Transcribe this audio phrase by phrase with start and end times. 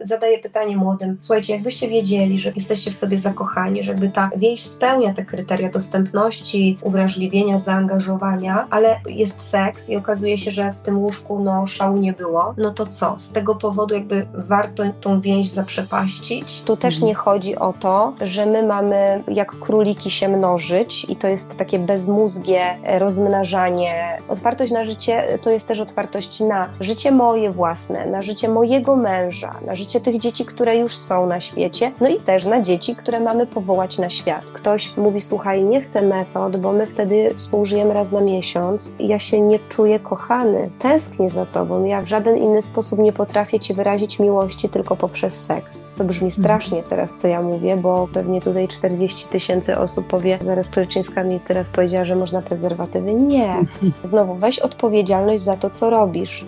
[0.00, 5.14] zadaję pytanie młodym, słuchajcie, jakbyście wiedzieli, że jesteście w sobie zakochani, żeby ta więź spełnia
[5.14, 11.38] te kryteria dostępności, uwrażliwienia, zaangażowania, ale jest seks i okazuje się, że w tym łóżku
[11.38, 13.14] no szału nie było, no to co?
[13.18, 16.62] Z tego powodu jakby warto tą więź zaprzepaścić?
[16.62, 21.28] Tu też nie chodzi o to, że my mamy jak króliki się mnożyć i to
[21.28, 22.60] jest takie bezmózgie
[22.98, 24.18] rozmnażanie.
[24.28, 29.54] Otwartość na życie to jest też otwartość na życie moje własne, na życie mojego męża,
[29.66, 33.20] na życie tych dzieci, które już są na świecie, no i też na dzieci, które
[33.20, 34.44] mamy powołać na świat.
[34.44, 39.40] Ktoś mówi, słuchaj, nie chcę metod, bo my wtedy współżyjemy raz na miesiąc ja się
[39.40, 44.18] nie czuję kochany, tęsknię za tobą, ja w żaden inny sposób nie potrafię ci wyrazić
[44.18, 45.90] miłości tylko poprzez seks.
[45.96, 46.42] To brzmi mhm.
[46.42, 51.40] strasznie teraz, co ja mówię, bo pewnie tutaj 40 tysięcy osób powie, zaraz Kleczyńska mi
[51.40, 53.12] teraz powiedziała, że można prezerwatywy.
[53.12, 53.64] Nie.
[54.04, 56.44] Znowu, weź odpowiedzialność za to, co robisz.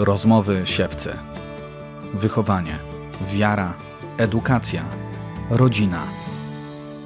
[0.00, 1.10] Rozmowy siewcy.
[2.14, 2.78] Wychowanie,
[3.26, 3.74] wiara,
[4.18, 4.84] edukacja,
[5.50, 6.06] rodzina.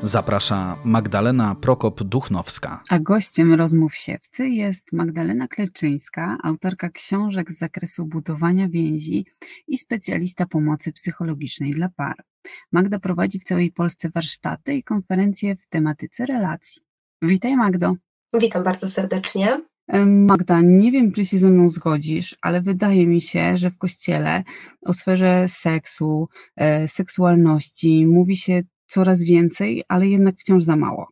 [0.03, 2.81] Zaprasza Magdalena Prokop-Duchnowska.
[2.89, 9.27] A gościem rozmów siewcy jest Magdalena Kleczyńska, autorka książek z zakresu budowania więzi
[9.67, 12.25] i specjalista pomocy psychologicznej dla par.
[12.73, 16.83] Magda prowadzi w całej Polsce warsztaty i konferencje w tematyce relacji.
[17.23, 17.95] Witaj Magdo.
[18.41, 19.72] Witam bardzo serdecznie.
[20.07, 24.43] Magda, nie wiem, czy się ze mną zgodzisz, ale wydaje mi się, że w kościele
[24.83, 31.09] o sferze seksu, e, seksualności mówi się coraz więcej, ale jednak wciąż za mało.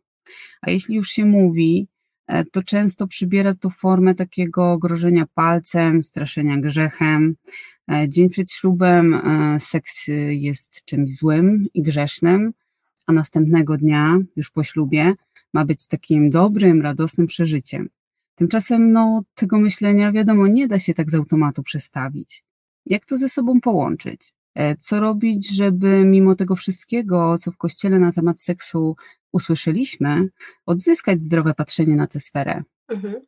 [0.61, 1.87] A jeśli już się mówi,
[2.27, 7.35] e, to często przybiera to formę takiego grożenia palcem, straszenia grzechem.
[7.91, 9.21] E, dzień przed ślubem
[9.59, 12.53] seks jest czymś złym i grzesznym,
[13.07, 15.13] a następnego dnia, już po ślubie,
[15.53, 17.89] ma być takim dobrym, radosnym przeżyciem.
[18.41, 22.43] Tymczasem no, tego myślenia, wiadomo, nie da się tak z automatu przestawić.
[22.85, 24.33] Jak to ze sobą połączyć?
[24.55, 28.95] E, co robić, żeby mimo tego wszystkiego, co w kościele na temat seksu
[29.31, 30.29] usłyszeliśmy,
[30.65, 32.63] odzyskać zdrowe patrzenie na tę sferę?
[32.87, 33.21] Mhm.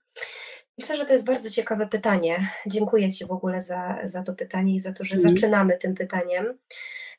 [0.79, 2.47] Myślę, że to jest bardzo ciekawe pytanie.
[2.67, 5.35] Dziękuję Ci w ogóle za, za to pytanie i za to, że mhm.
[5.35, 6.57] zaczynamy tym pytaniem.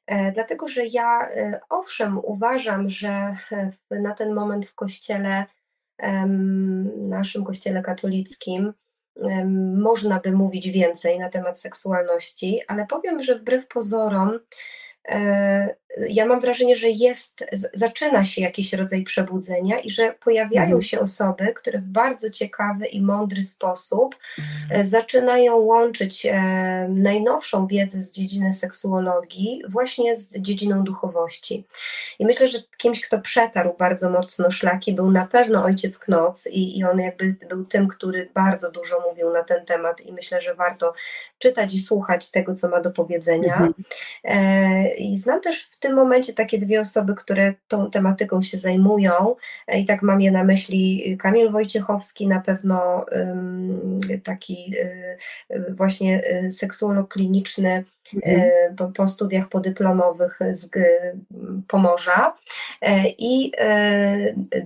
[0.07, 3.37] E, dlatego, że ja e, owszem uważam, że
[3.91, 5.47] na ten moment w kościele
[7.09, 8.73] naszym kościele katolickim
[9.77, 14.39] można by mówić więcej na temat seksualności, ale powiem, że wbrew pozorom
[15.09, 15.77] E,
[16.09, 17.45] ja mam wrażenie, że jest,
[17.75, 20.83] zaczyna się jakiś rodzaj przebudzenia i że pojawiają mhm.
[20.83, 24.81] się osoby, które w bardzo ciekawy i mądry sposób mhm.
[24.81, 26.33] E, zaczynają łączyć e,
[26.89, 31.65] najnowszą wiedzę z dziedziny seksuologii właśnie z dziedziną duchowości.
[32.19, 36.79] I myślę, że kimś, kto przetarł bardzo mocno szlaki, był na pewno ojciec Knoc i,
[36.79, 40.55] i on jakby był tym, który bardzo dużo mówił na ten temat i myślę, że
[40.55, 40.95] warto
[41.39, 43.57] czytać i słuchać tego, co ma do powiedzenia.
[43.57, 43.75] Mhm.
[44.97, 49.37] I znam też w tym momencie takie dwie osoby, które tą tematyką się zajmują.
[49.75, 53.07] I tak mam je na myśli Kamil Wojciechowski, na pewno
[54.25, 54.75] taki
[55.51, 57.85] y, właśnie y, seksuolog kliniczny
[58.15, 58.41] mhm.
[58.41, 60.71] Y, po, po, studiach podyplomowych z
[61.69, 62.37] Pomorza.
[62.83, 63.53] E, I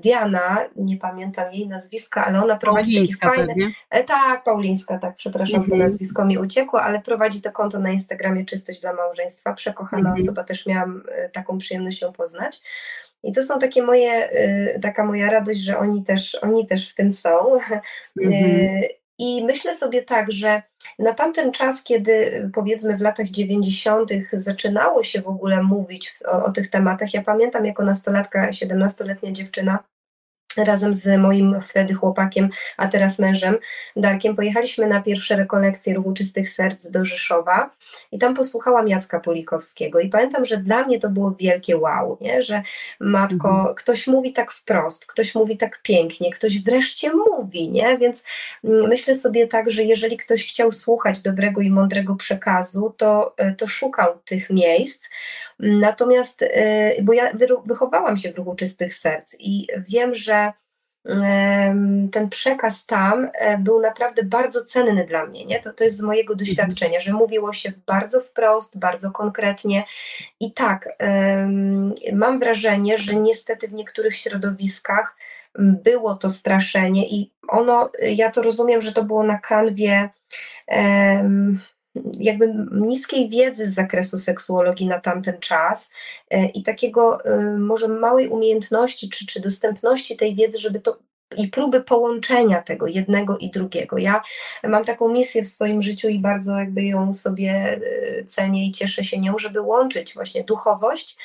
[0.03, 3.55] Diana, nie pamiętam jej nazwiska, ale ona prowadzi Paulińska taki fajny.
[3.55, 3.73] Pewnie.
[3.91, 5.71] E, tak, Paulińska, tak, przepraszam, mhm.
[5.71, 9.53] to nazwisko mi uciekło, ale prowadzi to konto na Instagramie Czystość dla Małżeństwa.
[9.53, 10.25] Przekochana mhm.
[10.25, 12.61] osoba, też miałam e, taką przyjemność ją poznać.
[13.23, 16.95] I to są takie moje, e, taka moja radość, że oni też, oni też w
[16.95, 17.61] tym są.
[17.61, 17.81] E,
[18.23, 18.83] mhm.
[19.19, 20.63] I myślę sobie tak, że
[20.99, 24.11] na tamten czas, kiedy powiedzmy w latach 90.
[24.33, 29.79] zaczynało się w ogóle mówić o, o tych tematach, ja pamiętam jako nastolatka, 17-letnia dziewczyna,
[30.57, 33.59] razem z moim wtedy chłopakiem, a teraz mężem,
[33.97, 37.71] Darkiem, pojechaliśmy na pierwsze rekolekcje Ruchu Czystych Serc do Rzeszowa
[38.13, 42.43] i tam posłuchałam Jacka Pulikowskiego i pamiętam, że dla mnie to było wielkie wow, nie?
[42.43, 42.63] że
[43.01, 43.75] matko, mhm.
[43.75, 47.99] ktoś mówi tak wprost, ktoś mówi tak pięknie, ktoś wreszcie mówi, nie?
[47.99, 48.25] więc
[48.65, 53.53] mm, myślę sobie tak, że jeżeli ktoś chciał słuchać dobrego i mądrego przekazu, to, e,
[53.53, 55.09] to szukał tych miejsc,
[55.59, 56.49] Natomiast, y,
[57.03, 57.33] bo ja
[57.67, 60.48] wychowałam się w ruchu czystych serc i wiem, że
[62.12, 65.45] ten przekaz tam e, był naprawdę bardzo cenny dla mnie.
[65.45, 65.61] Nie?
[65.61, 66.47] To, to jest z mojego mhm.
[66.47, 69.85] doświadczenia, że mówiło się bardzo wprost, bardzo konkretnie.
[70.41, 70.89] I tak,
[72.12, 75.17] mam wrażenie, że niestety w niektórych środowiskach
[75.59, 80.11] było to straszenie i ono, ja to rozumiem, że to było na kanwie
[82.19, 85.93] jakby niskiej wiedzy z zakresu seksuologii na tamten czas
[86.31, 90.99] e, i takiego e, może małej umiejętności czy, czy dostępności tej wiedzy, żeby to
[91.37, 93.99] i próby połączenia tego jednego i drugiego.
[93.99, 94.23] Ja
[94.65, 97.81] mam taką misję w swoim życiu i bardzo jakby ją sobie
[98.21, 101.17] y, cenię i cieszę się nią, żeby łączyć właśnie duchowość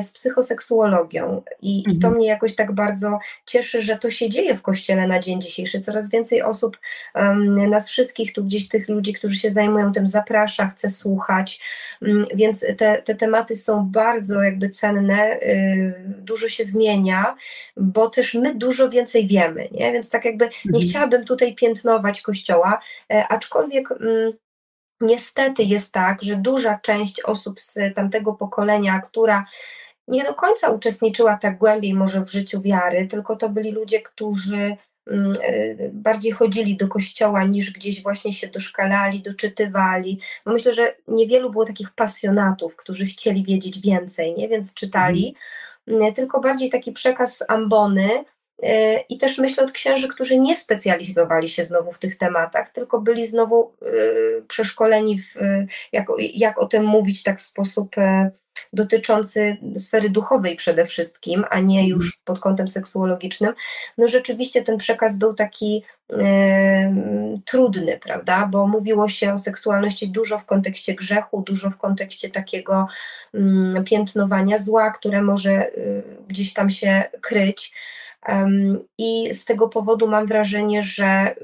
[0.00, 1.42] z psychoseksuologią.
[1.62, 1.96] I, mhm.
[1.96, 2.14] i to mhm.
[2.14, 5.80] mnie jakoś tak bardzo cieszy, że to się dzieje w kościele na dzień dzisiejszy.
[5.80, 6.78] Coraz więcej osób,
[7.14, 11.60] um, nas wszystkich tu gdzieś tych ludzi, którzy się zajmują tym, zaprasza, chce słuchać.
[12.02, 17.36] Um, więc te, te tematy są bardzo jakby cenne, y, dużo się zmienia,
[17.76, 19.92] bo też my dużo więcej wiemy, nie?
[19.92, 20.88] Więc tak jakby nie mhm.
[20.88, 22.80] chciałabym tutaj piętnować Kościoła,
[23.12, 24.32] e, aczkolwiek mm,
[25.00, 29.44] niestety jest tak, że duża część osób z tamtego pokolenia, która
[30.08, 34.76] nie do końca uczestniczyła tak głębiej może w życiu wiary, tylko to byli ludzie, którzy
[35.06, 40.20] mm, e, bardziej chodzili do kościoła niż gdzieś właśnie się doszkalali, doczytywali.
[40.46, 44.48] Bo myślę, że niewielu było takich pasjonatów, którzy chcieli wiedzieć więcej, nie?
[44.48, 45.34] więc czytali.
[45.86, 48.24] Mm, tylko bardziej taki przekaz ambony,
[49.08, 53.26] I też myślę od księży, którzy nie specjalizowali się znowu w tych tematach, tylko byli
[53.26, 53.86] znowu e,
[54.42, 55.34] przeszkoleni, w,
[55.92, 58.30] jak, jak o tym mówić tak w sposób e,
[58.72, 62.22] dotyczący sfery duchowej przede wszystkim, a nie już mhm.
[62.24, 63.54] pod kątem seksuologicznym,
[63.98, 65.84] no rzeczywiście ten przekaz był taki
[67.44, 68.48] trudny, prawda?
[68.52, 72.88] Bo mówiło się o seksualności dużo w kontekście grzechu, dużo w kontekście takiego
[73.34, 77.72] mm, piętnowania zła, które może y, gdzieś tam się kryć.
[78.98, 81.34] I z tego powodu mam wrażenie, że,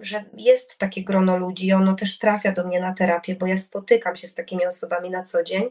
[0.00, 4.16] że jest takie grono ludzi, ono też trafia do mnie na terapię, bo ja spotykam
[4.16, 5.70] się z takimi osobami na co dzień,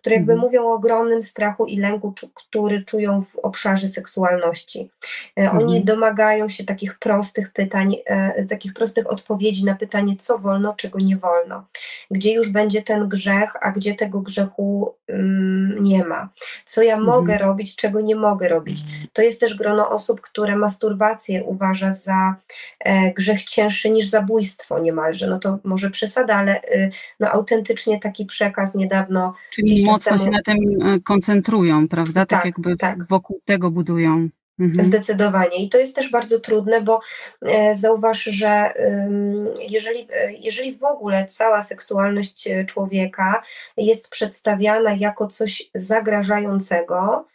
[0.00, 0.46] które jakby mhm.
[0.46, 4.90] mówią o ogromnym strachu i lęku, który czują w obszarze seksualności.
[5.38, 5.84] E, oni mhm.
[5.84, 11.16] domagają się takich prostych pytań, e, takich prostych odpowiedzi na pytanie, co wolno, czego nie
[11.16, 11.66] wolno,
[12.10, 14.94] gdzie już będzie ten grzech, a gdzie tego grzechu
[15.80, 16.28] nie ma,
[16.64, 17.16] co ja mhm.
[17.16, 18.80] mogę robić, czego nie mogę robić.
[19.12, 22.34] To jest też grono osób, które masturbację uważa za
[22.80, 25.26] e, grzech cięższy niż zabójstwo niemalże.
[25.26, 26.90] No to może przesada, ale y,
[27.20, 29.34] no, autentycznie taki przekaz niedawno.
[29.50, 30.24] Czyli mocno temu...
[30.24, 32.26] się na tym e, koncentrują, prawda?
[32.26, 33.06] Tak, tak jakby tak.
[33.06, 34.28] wokół tego budują.
[34.58, 34.84] Mhm.
[34.84, 35.56] Zdecydowanie.
[35.56, 37.00] I to jest też bardzo trudne, bo
[37.42, 38.72] e, zauważ, że
[39.68, 43.42] jeżeli, e, jeżeli w ogóle cała seksualność e, człowieka
[43.76, 47.26] jest przedstawiana jako coś zagrażającego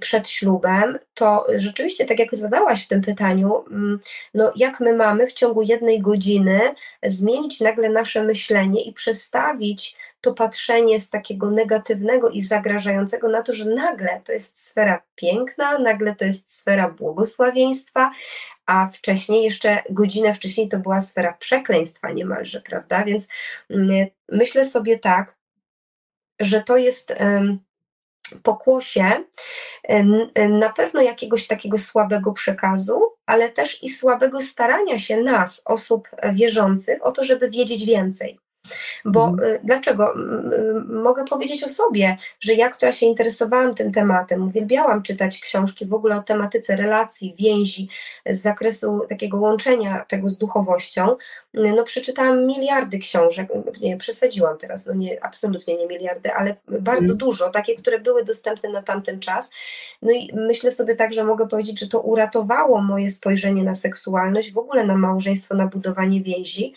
[0.00, 3.64] przed ślubem, to rzeczywiście, tak jak zadałaś w tym pytaniu,
[4.34, 10.34] no jak my mamy w ciągu jednej godziny zmienić nagle nasze myślenie i przestawić to
[10.34, 16.14] patrzenie z takiego negatywnego i zagrażającego na to, że nagle to jest sfera piękna, nagle
[16.14, 18.10] to jest sfera błogosławieństwa,
[18.66, 23.04] a wcześniej, jeszcze godzinę wcześniej, to była sfera przekleństwa niemalże, prawda?
[23.04, 23.28] Więc
[23.70, 25.36] mm, myślę sobie tak,
[26.40, 27.12] że to jest
[28.42, 29.24] pokłosie
[30.50, 37.06] na pewno jakiegoś takiego słabego przekazu, ale też i słabego starania się nas, osób wierzących,
[37.06, 38.38] o to, żeby wiedzieć więcej.
[39.04, 39.50] Bo mhm.
[39.50, 40.14] Y, dlaczego?
[40.88, 45.94] Mogę powiedzieć o sobie, że ja, która się interesowałam tym tematem, uwielbiałam czytać książki w
[45.94, 47.88] ogóle o tematyce relacji, więzi,
[48.26, 51.16] z zakresu takiego łączenia tego z duchowością,
[51.54, 53.48] no przeczytałam miliardy książek,
[53.80, 57.16] nie przesadziłam teraz, no nie, absolutnie nie miliardy, ale bardzo mm.
[57.16, 59.50] dużo, takie, które były dostępne na tamten czas.
[60.02, 64.52] No i myślę sobie tak, że mogę powiedzieć, że to uratowało moje spojrzenie na seksualność,
[64.52, 66.74] w ogóle na małżeństwo, na budowanie więzi,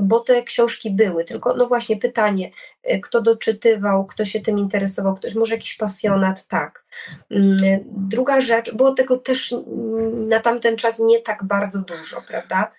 [0.00, 2.50] bo te książki były, tylko no właśnie pytanie,
[2.90, 6.84] y, kto doczytywał, kto się tym interesował, ktoś może jakiś pasjonat, tak.
[7.30, 12.72] Mm, druga rzecz, było tego też mm, na tamten czas nie tak bardzo dużo, prawda?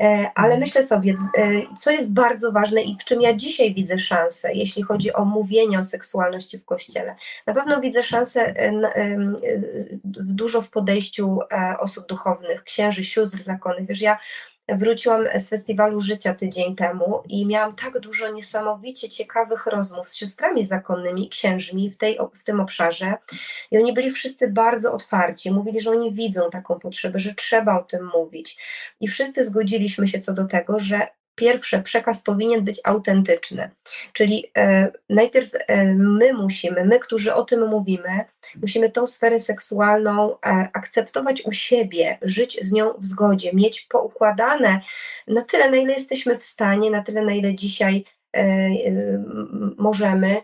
[0.00, 0.60] E, ale mhm.
[0.60, 4.82] myślę sobie, e, co jest bardzo ważne i w czym ja dzisiaj widzę szansę, jeśli
[4.82, 7.16] chodzi o mówienie o seksualności w kościele.
[7.46, 8.72] Na pewno widzę szansę e,
[10.04, 11.38] dużo w podejściu
[11.78, 13.86] osób duchownych, księży, sióstr zakonnych.
[13.86, 14.18] Wiesz, ja
[14.68, 20.64] Wróciłam z festiwalu życia tydzień temu i miałam tak dużo niesamowicie ciekawych rozmów z siostrami
[20.64, 23.14] zakonnymi, księżmi w, tej, w tym obszarze.
[23.70, 25.50] I oni byli wszyscy bardzo otwarci.
[25.50, 28.58] Mówili, że oni widzą taką potrzebę, że trzeba o tym mówić.
[29.00, 33.70] I wszyscy zgodziliśmy się co do tego, że pierwsze, przekaz powinien być autentyczny.
[34.12, 38.24] Czyli e, najpierw e, my musimy, my, którzy o tym mówimy,
[38.62, 44.80] musimy tą sferę seksualną e, akceptować u siebie, żyć z nią w zgodzie, mieć poukładane
[45.26, 48.04] na tyle, na ile jesteśmy w stanie, na tyle, na ile dzisiaj
[49.78, 50.36] możemy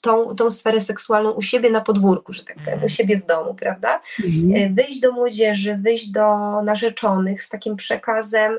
[0.00, 3.54] tą, tą sferę seksualną u siebie na podwórku, że tak powiem, u siebie w domu,
[3.54, 4.00] prawda?
[4.24, 4.74] Mhm.
[4.74, 6.26] Wyjść do młodzieży, wyjść do
[6.62, 8.58] narzeczonych z takim przekazem,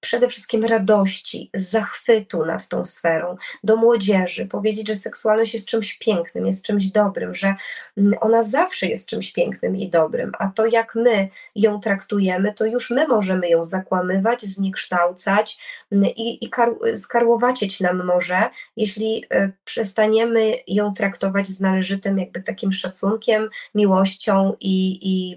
[0.00, 6.46] przede wszystkim radości, zachwytu nad tą sferą, do młodzieży, powiedzieć, że seksualność jest czymś pięknym,
[6.46, 7.54] jest czymś dobrym, że
[7.96, 12.66] mm, ona zawsze jest czymś pięknym i dobrym, a to jak my ją traktujemy, to
[12.66, 15.58] już my możemy ją zakłamywać, zniekształcać
[15.92, 22.42] mm, i, i kar, skarłowacieć nam może, jeśli e, przestaniemy ją traktować z należytym jakby
[22.42, 25.36] takim szacunkiem, miłością i, i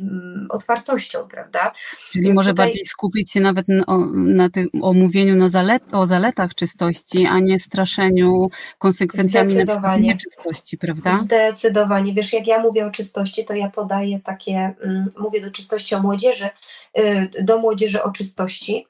[0.49, 1.71] otwartością, prawda?
[2.11, 2.65] Czyli Więc może tutaj...
[2.65, 7.59] bardziej skupić się nawet na, na tym omówieniu na zalet, o zaletach czystości, a nie
[7.59, 11.17] straszeniu konsekwencjami na nieczystości, prawda?
[11.17, 12.13] Zdecydowanie.
[12.13, 15.99] Wiesz, jak ja mówię o czystości, to ja podaję takie, mm, mówię do czystości o
[15.99, 16.49] młodzieży,
[16.99, 18.87] y, do młodzieży o czystości,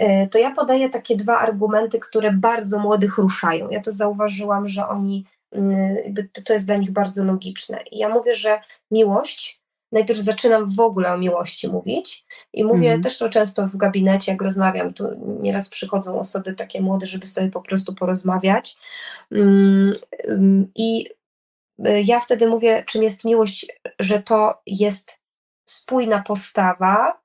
[0.00, 3.70] y, to ja podaję takie dwa argumenty, które bardzo młodych ruszają.
[3.70, 5.24] Ja to zauważyłam, że oni,
[5.54, 7.82] y, to jest dla nich bardzo logiczne.
[7.90, 8.60] I ja mówię, że
[8.90, 13.02] miłość najpierw zaczynam w ogóle o miłości mówić i mówię mhm.
[13.02, 15.08] też to często w gabinecie, jak rozmawiam, tu
[15.40, 18.76] nieraz przychodzą osoby takie młode, żeby sobie po prostu porozmawiać
[19.32, 19.92] mm,
[20.74, 21.06] i
[21.86, 23.66] y, ja wtedy mówię, czym jest miłość,
[23.98, 25.12] że to jest
[25.70, 27.20] spójna postawa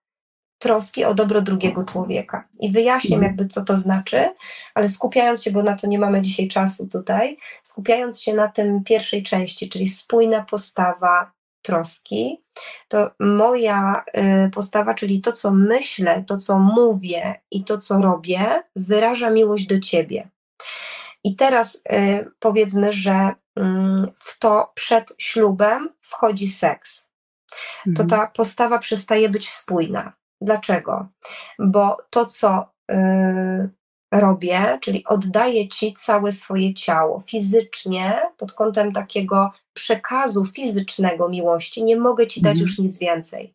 [0.60, 2.48] troski o dobro drugiego człowieka.
[2.60, 3.32] I wyjaśnię mhm.
[3.32, 4.30] jakby, co to znaczy,
[4.74, 8.84] ale skupiając się, bo na to nie mamy dzisiaj czasu tutaj, skupiając się na tym
[8.84, 12.44] pierwszej części, czyli spójna postawa troski,
[12.88, 14.04] to moja
[14.48, 19.68] y, postawa, czyli to, co myślę, to, co mówię i to, co robię, wyraża miłość
[19.68, 20.30] do ciebie.
[21.24, 27.12] I teraz y, powiedzmy, że mm, w to przed ślubem wchodzi seks.
[27.84, 28.10] To mhm.
[28.10, 30.14] ta postawa przestaje być spójna.
[30.42, 31.08] Dlaczego?
[31.60, 33.70] Bo to, co y,
[34.12, 41.98] robię, czyli oddaję ci całe swoje ciało fizycznie, pod kątem takiego przekazu fizycznego miłości, nie
[41.98, 42.68] mogę ci dać mhm.
[42.68, 43.54] już nic więcej.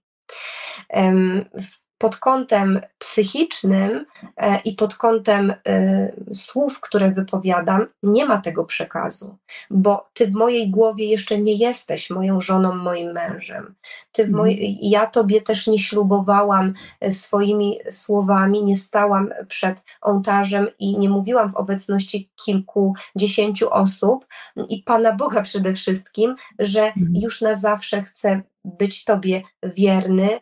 [1.54, 8.64] W pod kątem psychicznym e, i pod kątem e, słów, które wypowiadam, nie ma tego
[8.64, 9.36] przekazu,
[9.70, 13.74] bo ty w mojej głowie jeszcze nie jesteś moją żoną, moim mężem.
[14.12, 14.52] Ty w moj...
[14.52, 14.74] Mhm.
[14.82, 21.52] Ja tobie też nie ślubowałam e, swoimi słowami, nie stałam przed ołtarzem i nie mówiłam
[21.52, 24.26] w obecności kilkudziesięciu osób
[24.68, 27.10] i Pana Boga przede wszystkim, że mhm.
[27.14, 30.40] już na zawsze chcę być Tobie wierny,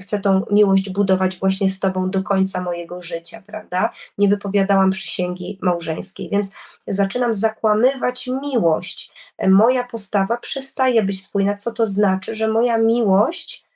[0.00, 3.92] chcę tą miłość budować właśnie z Tobą do końca mojego życia, prawda?
[4.18, 6.52] Nie wypowiadałam przysięgi małżeńskiej, więc
[6.88, 9.12] zaczynam zakłamywać miłość.
[9.48, 11.56] Moja postawa przestaje być spójna.
[11.56, 12.34] Co to znaczy?
[12.34, 13.66] Że moja miłość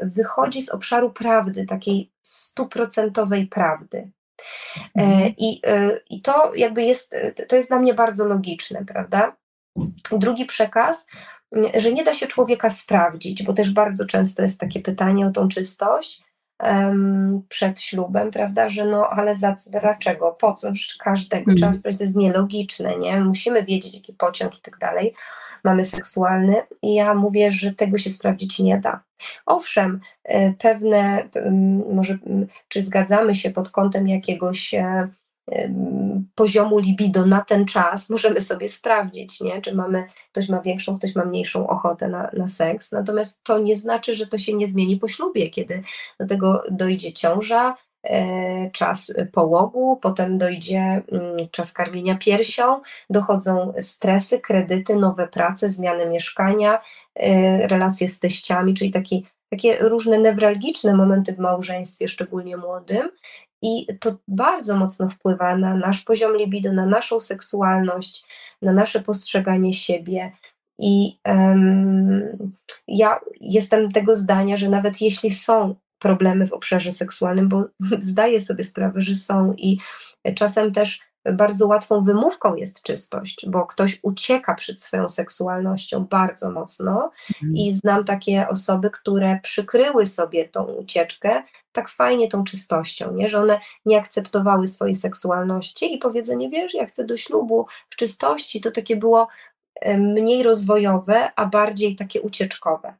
[0.00, 4.10] wychodzi z obszaru prawdy, takiej stuprocentowej prawdy.
[4.98, 5.34] E, mhm.
[5.38, 7.14] I, e, I to jakby jest,
[7.48, 9.36] to jest dla mnie bardzo logiczne, prawda?
[10.12, 11.06] Drugi przekaz
[11.76, 15.48] że nie da się człowieka sprawdzić, bo też bardzo często jest takie pytanie o tą
[15.48, 16.24] czystość
[16.62, 21.56] um, przed ślubem, prawda, że no ale za, dlaczego, po co, każdego mm.
[21.56, 25.14] trzeba sprawdzić, to jest nielogiczne, nie, musimy wiedzieć jaki pociąg i tak dalej,
[25.64, 29.00] mamy seksualny i ja mówię, że tego się sprawdzić nie da.
[29.46, 31.28] Owszem, e, pewne,
[31.92, 32.18] może
[32.68, 35.08] czy zgadzamy się pod kątem jakiegoś e,
[36.34, 39.60] poziomu libido na ten czas możemy sobie sprawdzić, nie?
[39.60, 42.92] czy mamy, ktoś ma większą, ktoś ma mniejszą ochotę na, na seks.
[42.92, 45.82] Natomiast to nie znaczy, że to się nie zmieni po ślubie, kiedy
[46.20, 54.40] do tego dojdzie ciąża, e, czas połogu, potem dojdzie mm, czas karmienia piersią, dochodzą stresy,
[54.40, 56.80] kredyty, nowe prace, zmiany mieszkania,
[57.14, 63.10] e, relacje z teściami, czyli taki, takie różne newralgiczne momenty w małżeństwie, szczególnie młodym,
[63.64, 68.26] i to bardzo mocno wpływa na nasz poziom libido, na naszą seksualność,
[68.62, 70.32] na nasze postrzeganie siebie.
[70.78, 72.52] I um,
[72.88, 77.64] ja jestem tego zdania, że nawet jeśli są problemy w obszarze seksualnym, bo
[77.98, 79.78] zdaję sobie sprawę, że są i
[80.34, 81.00] czasem też
[81.32, 87.56] bardzo łatwą wymówką jest czystość, bo ktoś ucieka przed swoją seksualnością bardzo mocno mhm.
[87.56, 93.28] i znam takie osoby, które przykryły sobie tą ucieczkę tak fajnie tą czystością, nie?
[93.28, 98.60] że one nie akceptowały swojej seksualności i powiedzenie, wiesz, ja chcę do ślubu w czystości,
[98.60, 99.28] to takie było
[99.98, 102.94] mniej rozwojowe, a bardziej takie ucieczkowe.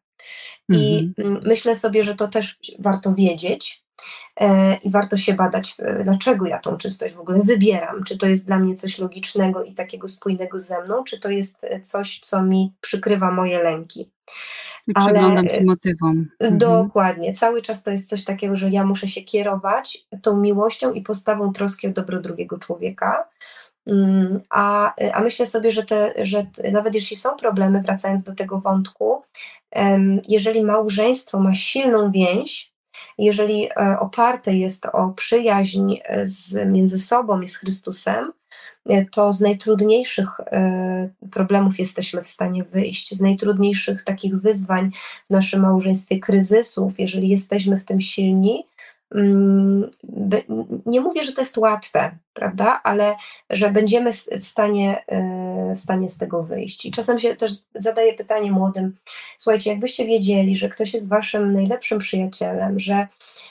[0.68, 1.40] I mhm.
[1.46, 3.83] myślę sobie, że to też warto wiedzieć, E,
[4.82, 8.04] i warto się badać, e, dlaczego ja tą czystość w ogóle wybieram.
[8.04, 11.64] Czy to jest dla mnie coś logicznego i takiego spójnego ze mną, czy to jest
[11.64, 14.10] e, coś, co mi przykrywa moje lęki.
[14.86, 16.26] I przyglądam się motywom.
[16.40, 16.58] Mhm.
[16.58, 17.32] Dokładnie.
[17.32, 21.52] Cały czas to jest coś takiego, że ja muszę się kierować tą miłością i postawą
[21.52, 23.28] troski o dobro drugiego człowieka.
[23.86, 28.60] Mm, a, a myślę sobie, że, te, że nawet jeśli są problemy, wracając do tego
[28.60, 29.22] wątku,
[30.28, 32.73] jeżeli małżeństwo ma silną więź,
[33.18, 38.32] jeżeli e, oparte jest o przyjaźń z, między sobą i z Chrystusem,
[39.12, 40.40] to z najtrudniejszych
[41.30, 44.90] problemów jesteśmy w stanie wyjść, z najtrudniejszych takich wyzwań
[45.26, 48.64] w naszym małżeństwie, kryzysów, jeżeli jesteśmy w tym silni,
[50.86, 53.16] nie mówię, że to jest łatwe, prawda, ale
[53.50, 56.86] że będziemy w stanie, e, w stanie z tego wyjść.
[56.86, 58.96] I czasem się też zadaję pytanie młodym,
[59.38, 63.08] słuchajcie, jakbyście wiedzieli, że ktoś jest waszym najlepszym przyjacielem, że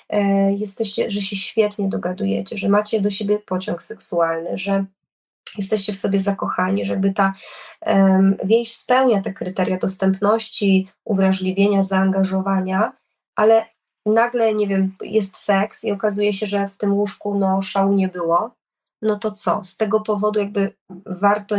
[0.10, 4.86] e, jesteście, że się świetnie dogadujecie, że macie do siebie pociąg seksualny, że
[5.58, 7.34] jesteście w sobie zakochani, żeby ta
[7.86, 12.94] um, więź spełnia te kryteria dostępności, uwrażliwienia, zaangażowania,
[13.36, 13.73] ale
[14.06, 18.08] nagle, nie wiem, jest seks i okazuje się, że w tym łóżku no, szału nie
[18.08, 18.52] było,
[19.02, 19.62] no to co?
[19.64, 20.74] Z tego powodu jakby
[21.06, 21.56] warto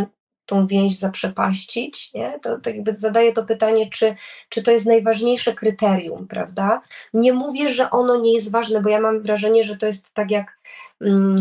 [0.46, 2.38] tą więź zaprzepaścić, nie?
[2.42, 4.14] To, to jakby zadaję to pytanie, czy,
[4.48, 6.82] czy to jest najważniejsze kryterium, prawda?
[7.14, 10.30] Nie mówię, że ono nie jest ważne, bo ja mam wrażenie, że to jest tak
[10.30, 10.58] jak
[11.00, 11.36] mm,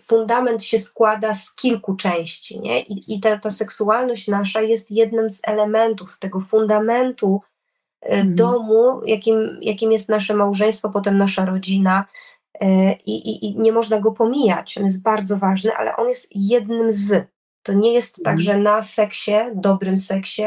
[0.00, 2.80] fundament się składa z kilku części, nie?
[2.82, 7.40] I, i ta, ta seksualność nasza jest jednym z elementów tego fundamentu
[8.02, 8.34] mhm.
[8.34, 12.04] domu, jakim, jakim jest nasze małżeństwo, potem nasza rodzina.
[12.60, 14.78] E, I, i, I, nie można go pomijać.
[14.78, 17.26] On jest bardzo ważny, ale on jest jednym z.
[17.62, 18.36] To nie jest tak, mhm.
[18.36, 20.46] tak, że na seksie, dobrym seksie,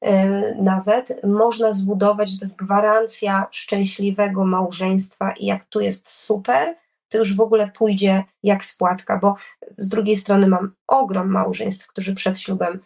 [0.00, 6.76] e, nawet można zbudować, to jest gwarancja szczęśliwego małżeństwa i jak tu jest super,
[7.08, 9.34] to już w ogóle pójdzie jak spłatka, bo
[9.78, 12.80] z drugiej strony mam ogrom małżeństw, którzy przed ślubem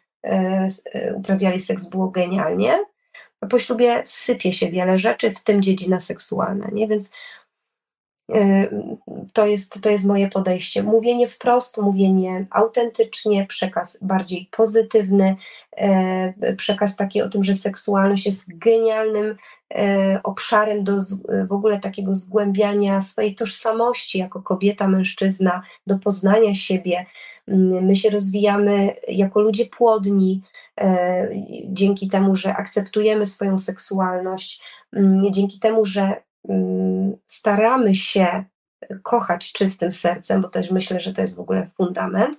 [1.14, 2.78] uprawiali seks, było genialnie,
[3.46, 6.88] po ślubie sypie się wiele rzeczy, w tym dziedzina seksualna, nie?
[6.88, 7.10] Więc
[9.32, 10.82] to jest, to jest moje podejście.
[10.82, 15.36] Mówienie wprost, mówienie autentycznie, przekaz bardziej pozytywny,
[16.48, 19.36] y, przekaz taki o tym, że seksualność jest genialnym y,
[20.22, 20.92] obszarem do
[21.48, 27.06] w ogóle takiego zgłębiania swojej tożsamości jako kobieta, mężczyzna, do poznania siebie.
[27.48, 30.42] Mm, my się rozwijamy jako ludzie płodni,
[31.64, 36.25] dzięki temu, że akceptujemy swoją seksualność, mm, dzięki temu, że
[37.26, 38.44] staramy się
[39.02, 42.38] kochać czystym sercem, bo też myślę, że to jest w ogóle fundament,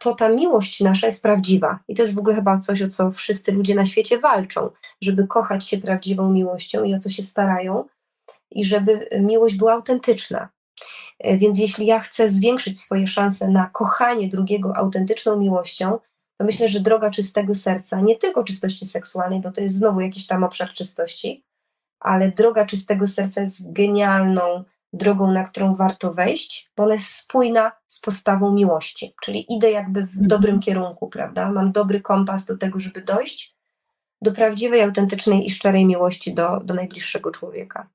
[0.00, 1.78] to ta miłość nasza jest prawdziwa.
[1.88, 5.26] I to jest w ogóle chyba coś, o co wszyscy ludzie na świecie walczą, żeby
[5.26, 7.84] kochać się prawdziwą miłością i o co się starają,
[8.50, 10.48] i żeby miłość była autentyczna.
[11.18, 15.98] E, więc jeśli ja chcę zwiększyć swoje szanse na kochanie drugiego autentyczną miłością,
[16.38, 20.26] to myślę, że droga czystego serca, nie tylko czystości seksualnej, bo to jest znowu jakiś
[20.26, 21.44] tam obszar czystości,
[22.00, 27.72] ale droga czystego serca jest genialną drogą, na którą warto wejść, bo ona jest spójna
[27.86, 30.28] z postawą miłości, czyli idę jakby w mhm.
[30.28, 31.52] dobrym kierunku, prawda?
[31.52, 33.54] Mam dobry kompas do tego, żeby dojść
[34.22, 37.88] do prawdziwej, autentycznej i szczerej miłości do, do najbliższego człowieka.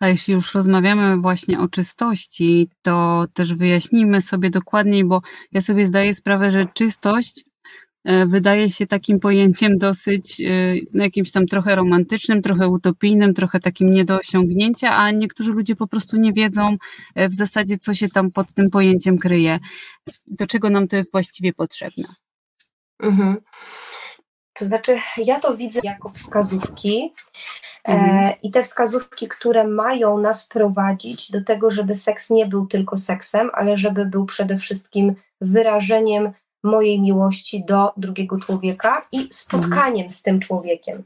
[0.00, 5.22] A jeśli już rozmawiamy właśnie o czystości, to też wyjaśnijmy sobie dokładniej, bo
[5.52, 7.44] ja sobie zdaję sprawę, że czystość
[8.04, 13.92] wydaje się takim pojęciem dosyć e, no, jakimś tam trochę romantycznym, trochę utopijnym, trochę takim
[13.92, 16.76] nie do osiągnięcia, a niektórzy ludzie po prostu nie wiedzą
[17.14, 19.58] e, w zasadzie, co się tam pod tym pojęciem kryje,
[20.26, 22.04] do czego nam to jest właściwie potrzebne.
[23.02, 23.36] Mhm.
[24.52, 27.14] To znaczy, ja to widzę jako wskazówki
[27.84, 28.24] mhm.
[28.24, 32.96] e, i te wskazówki, które mają nas prowadzić do tego, żeby seks nie był tylko
[32.96, 36.32] seksem, ale żeby był przede wszystkim wyrażeniem
[36.62, 41.04] mojej miłości do drugiego człowieka i spotkaniem z tym człowiekiem.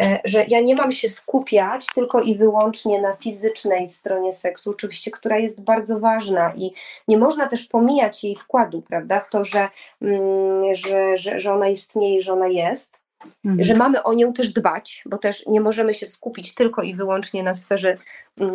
[0.00, 5.10] E, że ja nie mam się skupiać tylko i wyłącznie na fizycznej stronie seksu, oczywiście,
[5.10, 6.72] która jest bardzo ważna i
[7.08, 9.68] nie można też pomijać jej wkładu, prawda, w to, że,
[10.02, 13.05] mm, że, że, że ona istnieje, że ona jest
[13.44, 13.64] Mhm.
[13.64, 17.42] Że mamy o nią też dbać, bo też nie możemy się skupić tylko i wyłącznie
[17.42, 17.96] na sferze
[18.40, 18.54] mm,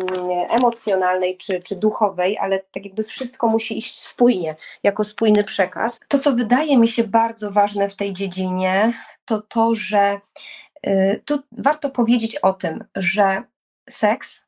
[0.50, 6.00] emocjonalnej czy, czy duchowej, ale tak jakby wszystko musi iść spójnie, jako spójny przekaz.
[6.08, 8.92] To, co wydaje mi się bardzo ważne w tej dziedzinie,
[9.24, 10.20] to to, że
[10.86, 13.42] y, tu warto powiedzieć o tym, że
[13.90, 14.46] seks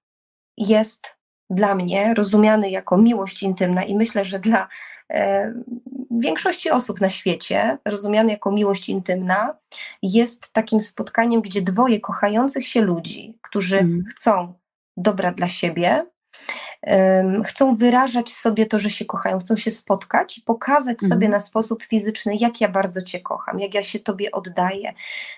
[0.57, 1.14] jest
[1.50, 4.68] dla mnie rozumiany jako miłość intymna i myślę, że dla
[5.11, 5.55] e,
[6.20, 9.57] większości osób na świecie rozumiany jako miłość intymna
[10.03, 14.05] jest takim spotkaniem, gdzie dwoje kochających się ludzi, którzy mm.
[14.11, 14.55] chcą
[14.96, 16.07] dobra dla siebie,
[17.44, 21.11] chcą wyrażać sobie to, że się kochają, chcą się spotkać i pokazać mhm.
[21.11, 24.94] sobie na sposób fizyczny, jak ja bardzo Cię kocham, jak ja się Tobie oddaję.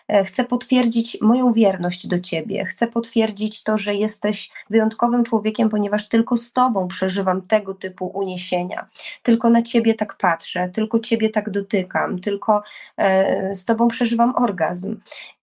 [0.09, 6.09] E, chcę potwierdzić moją wierność do Ciebie, chcę potwierdzić to, że jesteś wyjątkowym człowiekiem, ponieważ
[6.09, 8.89] tylko z Tobą przeżywam tego typu uniesienia,
[9.23, 12.63] tylko na Ciebie tak patrzę, tylko Ciebie tak dotykam, tylko
[12.97, 14.97] e, z Tobą przeżywam orgazm.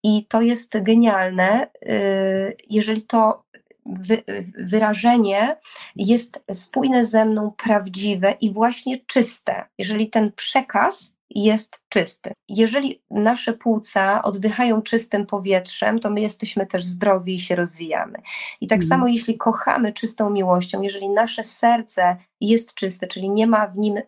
[0.03, 3.43] I to jest genialne, y, jeżeli to
[3.85, 4.23] wy,
[4.57, 5.57] wyrażenie
[5.95, 9.65] jest spójne ze mną, prawdziwe i właśnie czyste.
[9.77, 12.31] Jeżeli ten przekaz jest czysty.
[12.49, 18.19] Jeżeli nasze płuca oddychają czystym powietrzem, to my jesteśmy też zdrowi i się rozwijamy.
[18.61, 18.87] I tak mm.
[18.87, 23.97] samo, jeśli kochamy czystą miłością, jeżeli nasze serce jest czyste, czyli nie ma w nim
[23.97, 24.03] y,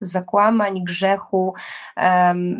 [0.00, 1.54] zakłamań, grzechu.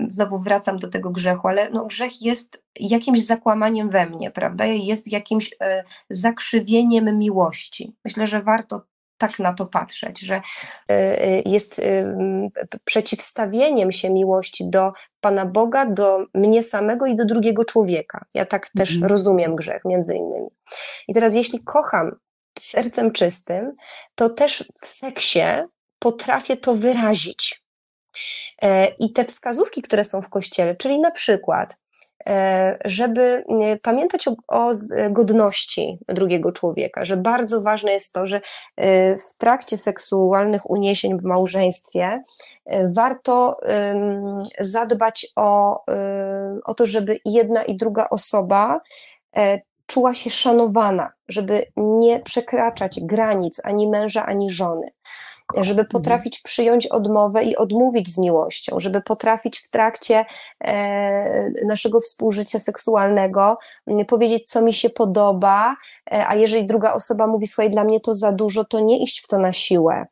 [0.09, 4.65] Znowu wracam do tego grzechu, ale no, grzech jest jakimś zakłamaniem we mnie, prawda?
[4.65, 7.97] Jest jakimś e, zakrzywieniem miłości.
[8.05, 8.83] Myślę, że warto
[9.19, 10.43] tak na to patrzeć, że e,
[10.91, 11.81] e, jest
[12.85, 18.25] przeciwstawieniem się miłości do Pana Boga, do mnie samego i do drugiego człowieka.
[18.35, 19.11] Ja tak też mhm.
[19.11, 20.49] rozumiem grzech, między innymi.
[21.09, 22.17] I teraz, jeśli kocham
[22.59, 23.73] sercem czystym,
[24.15, 25.41] to też w seksie
[26.05, 27.63] potrafię to wyrazić.
[28.63, 31.77] E, I te wskazówki, które są w kościele, czyli na przykład,
[32.27, 33.45] e, żeby
[33.83, 34.73] pamiętać o, o,
[35.11, 38.41] godności drugiego człowieka, że bardzo ważne jest to, że
[38.77, 42.23] e, w trakcie seksualnych uniesień w małżeństwie
[42.95, 43.61] warto
[44.61, 45.81] zadbać o,
[46.65, 48.81] o to, żeby jedna i druga osoba
[49.87, 54.91] czuła się szanowana, żeby nie przekraczać granic ani męża, ani żony
[55.57, 55.89] żeby mhm.
[55.89, 60.25] potrafić przyjąć odmowę i odmówić z miłością, żeby potrafić w trakcie
[60.65, 63.59] e, naszego współżycia seksualnego
[64.09, 65.77] powiedzieć, co mi się podoba,
[66.13, 69.21] e, a jeżeli druga osoba mówi, słuchaj, dla mnie to za dużo, to nie iść
[69.21, 70.07] w to na siłę.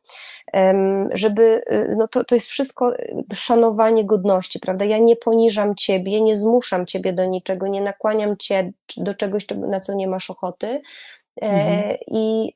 [1.12, 4.84] Żeby, y, no to, to jest wszystko y, szanowanie godności, prawda?
[4.84, 9.80] Ja nie poniżam ciebie, nie zmuszam ciebie do niczego, nie nakłaniam cię do czegoś, na
[9.80, 10.66] co nie masz ochoty.
[11.42, 11.96] E, mhm.
[12.06, 12.52] I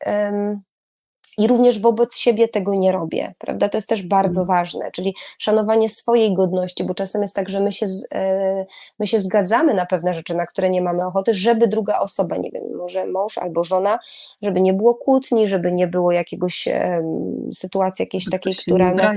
[1.39, 3.69] i również wobec siebie tego nie robię, prawda?
[3.69, 4.49] To jest też bardzo mm.
[4.49, 8.67] ważne, czyli szanowanie swojej godności, bo czasem jest tak, że my się, e,
[8.99, 12.51] my się zgadzamy na pewne rzeczy, na które nie mamy ochoty, żeby druga osoba, nie
[12.51, 13.99] wiem, może mąż albo żona,
[14.43, 19.13] żeby nie było kłótni, żeby nie było jakiegoś um, sytuacji jakiejś takiej, która nas...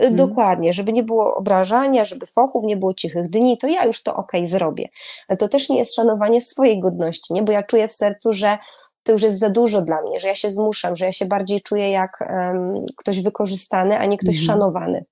[0.00, 0.16] Mm.
[0.16, 4.16] Dokładnie, żeby nie było obrażania, żeby fochów, nie było cichych dni, to ja już to
[4.16, 4.88] okej okay, zrobię.
[5.28, 7.42] Ale to też nie jest szanowanie swojej godności, nie?
[7.42, 8.58] Bo ja czuję w sercu, że
[9.02, 11.60] to już jest za dużo dla mnie, że ja się zmuszam, że ja się bardziej
[11.60, 14.46] czuję jak um, ktoś wykorzystany, a nie ktoś mhm.
[14.46, 15.04] szanowany.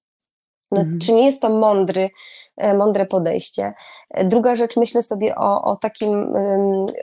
[0.70, 0.98] No, mhm.
[0.98, 2.11] Czy nie jest to mądry,
[2.56, 3.72] e, mądre podejście?
[4.11, 6.33] E, druga rzecz, myślę sobie o, o, takim,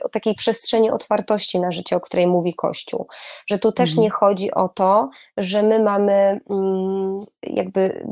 [0.04, 3.06] o takiej przestrzeni otwartości na życie, o której mówi Kościół.
[3.46, 4.02] Że tu też mhm.
[4.02, 8.06] nie chodzi o to, że my mamy mm, jakby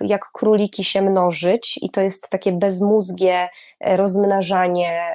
[0.00, 3.48] jak króliki się mnożyć i to jest takie bezmózgie
[3.80, 5.14] e, rozmnażanie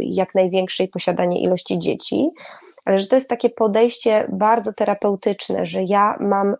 [0.00, 2.30] jak największej posiadanie ilości dzieci,
[2.84, 6.56] ale że to jest takie podejście bardzo terapeutyczne, że ja mam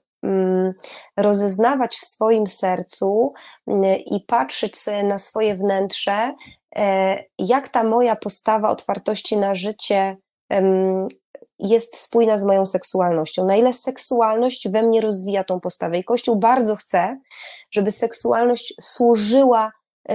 [1.17, 3.33] rozeznawać w swoim sercu
[3.67, 6.35] mm, i patrzeć na swoje wnętrze,
[6.77, 10.17] e, jak ta moja postawa otwartości na życie
[11.59, 15.99] jest spójna z moją seksualnością, na ile seksualność we mnie rozwija tą postawę.
[15.99, 17.21] I Kościół bardzo chce,
[17.71, 19.73] żeby seksualność służyła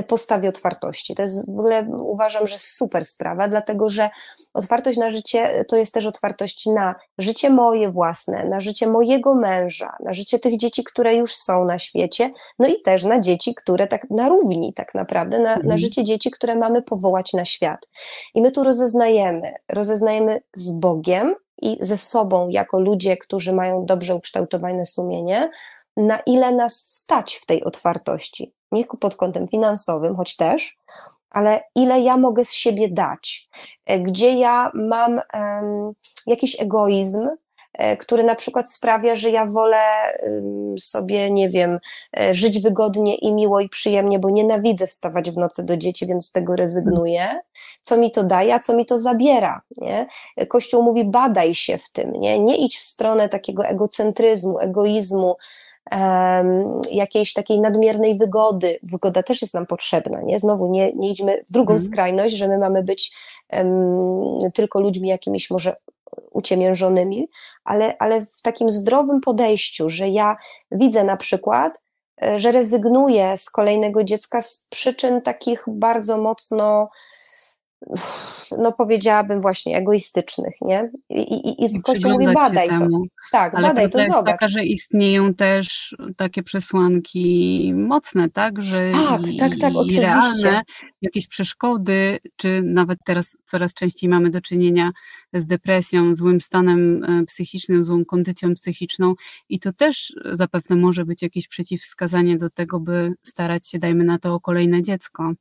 [0.08, 1.16] postawie otwartości.
[1.16, 4.10] To jest w ogóle uważam, że super sprawa, dlatego że
[4.54, 9.96] otwartość na życie to jest też otwartość na życie moje własne, na życie mojego męża,
[10.00, 13.88] na życie tych dzieci, które już są na świecie, no i też na dzieci, które
[13.88, 15.68] tak na równi tak naprawdę, na, mhm.
[15.68, 17.90] na życie dzieci, które mamy powołać na świat.
[18.36, 24.16] I my tu rozeznajemy, rozeznajemy z Bogiem i ze sobą jako ludzie, którzy mają dobrze
[24.16, 25.50] ukształtowane sumienie,
[25.98, 30.78] na ile nas stać w tej otwartości nie pod kątem finansowym, choć też,
[31.30, 33.50] ale ile ja mogę z siebie dać,
[33.86, 35.22] e, gdzie ja mam
[36.28, 37.30] jakiś egoizm,
[37.74, 39.82] e, który na przykład sprawia, że ja wolę
[40.80, 41.80] sobie, nie wiem,
[42.18, 46.28] e, żyć wygodnie i miło i przyjemnie, bo nienawidzę wstawać w nocy do dzieci, więc
[46.28, 47.40] z tego rezygnuję.
[47.82, 49.62] Co mi to daje, a co mi to zabiera?
[49.78, 50.08] Nie?
[50.48, 52.40] Kościół mówi, badaj się w tym, nie?
[52.40, 55.36] nie idź w stronę takiego egocentryzmu, egoizmu,
[56.92, 58.80] jakiejś takiej nadmiernej wygody.
[58.84, 60.40] Wygoda też jest nam potrzebna, nie?
[60.40, 61.88] Znowu nie, nie idźmy w drugą hmm.
[61.88, 63.18] skrajność, że my mamy być
[63.54, 65.76] um, tylko ludźmi jakimiś może
[66.32, 67.30] uciemiężonymi,
[67.64, 70.38] ale, ale w takim zdrowym podejściu, że ja
[70.72, 71.82] widzę na przykład,
[72.24, 76.90] e, że rezygnuję z kolejnego dziecka z przyczyn takich bardzo mocno
[78.58, 80.90] no powiedziałabym właśnie egoistycznych, nie?
[81.10, 82.80] I, i, i Kościół mówi badaj to.
[82.80, 83.04] Temu.
[83.32, 84.32] Tak, Ale badaj to, jest zobacz.
[84.32, 88.62] taka, że istnieją też takie przesłanki mocne, tak?
[88.62, 90.02] Że tak, i, tak, tak, oczywiście.
[90.02, 90.62] realne
[91.02, 94.92] jakieś przeszkody, czy nawet teraz coraz częściej mamy do czynienia
[95.34, 99.14] z depresją, złym stanem e, psychicznym, złą kondycją psychiczną
[99.50, 104.20] i to też zapewne może być jakieś przeciwwskazanie do tego, by starać się, dajmy na
[104.20, 105.34] to, o kolejne dziecko.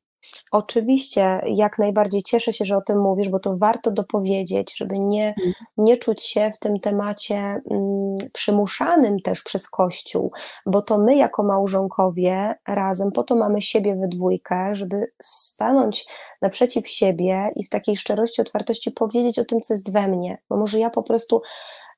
[0.53, 5.29] Oczywiście, jak najbardziej cieszę się, że o tym mówisz, bo to warto dopowiedzieć, żeby nie,
[5.29, 5.55] Mhm.
[5.77, 10.33] nie czuć się w tym temacie mm, przymuszanym też przez Kościół,
[10.67, 16.07] bo to my jako małżonkowie razem, po to mamy siebie we dwójkę, żeby stanąć
[16.43, 20.57] naprzeciw siebie i w takiej szczerości, otwartości powiedzieć o tym, co jest we mnie, bo
[20.57, 21.43] może ja po prostu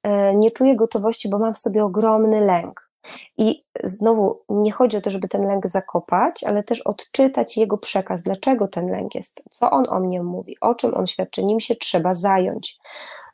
[0.03, 2.90] e, nie czuję gotowości, bo mam w sobie ogromny lęk.
[3.39, 8.23] I znowu nie chodzi o to, żeby ten lęk zakopać, ale też odczytać jego przekaz,
[8.23, 11.77] dlaczego ten lęk jest, co on o mnie mówi, o czym on świadczy, nim się
[11.77, 12.79] trzeba zająć.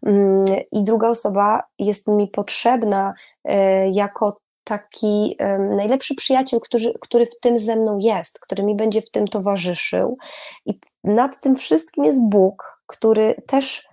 [0.07, 5.37] Mm, I druga osoba jest mi potrzebna e, jako taki
[5.77, 10.19] najlepszy przyjaciel, który, który w tym ze mną jest, który mi będzie w tym towarzyszył.
[10.67, 13.89] I nad tym wszystkim jest Bóg, który też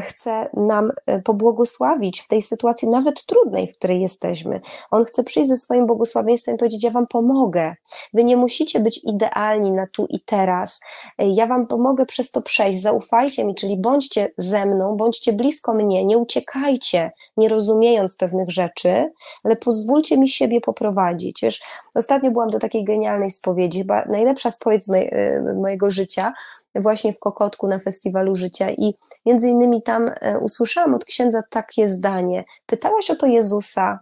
[0.00, 4.60] chce nam e, pobłogosławić w tej sytuacji, nawet trudnej, w której jesteśmy.
[4.90, 7.74] On chce przyjść ze swoim błogosławieństwem i powiedzieć: Ja Wam pomogę.
[8.14, 10.80] Wy nie musicie być idealni na tu i teraz.
[11.18, 12.80] E, Ja Wam pomogę przez to przejść.
[12.80, 19.12] Zaufajcie mi, czyli bądźcie ze mną, bądźcie blisko mnie, nie uciekajcie, nie rozumiejąc pewnych rzeczy,
[19.44, 21.40] ale pozwólcie mi siebie poprowadzić.
[21.42, 21.62] Wiesz,
[21.94, 26.32] ostatnio byłam do takiej genialnej spowiedzi, chyba najlepsza spowiedź z moj, e, mojego życia,
[26.80, 28.94] właśnie w Kokotku na Festiwalu Życia i
[29.26, 32.44] między innymi tam e, usłyszałam od księdza takie zdanie.
[32.66, 33.98] Pytałaś o to Jezusa,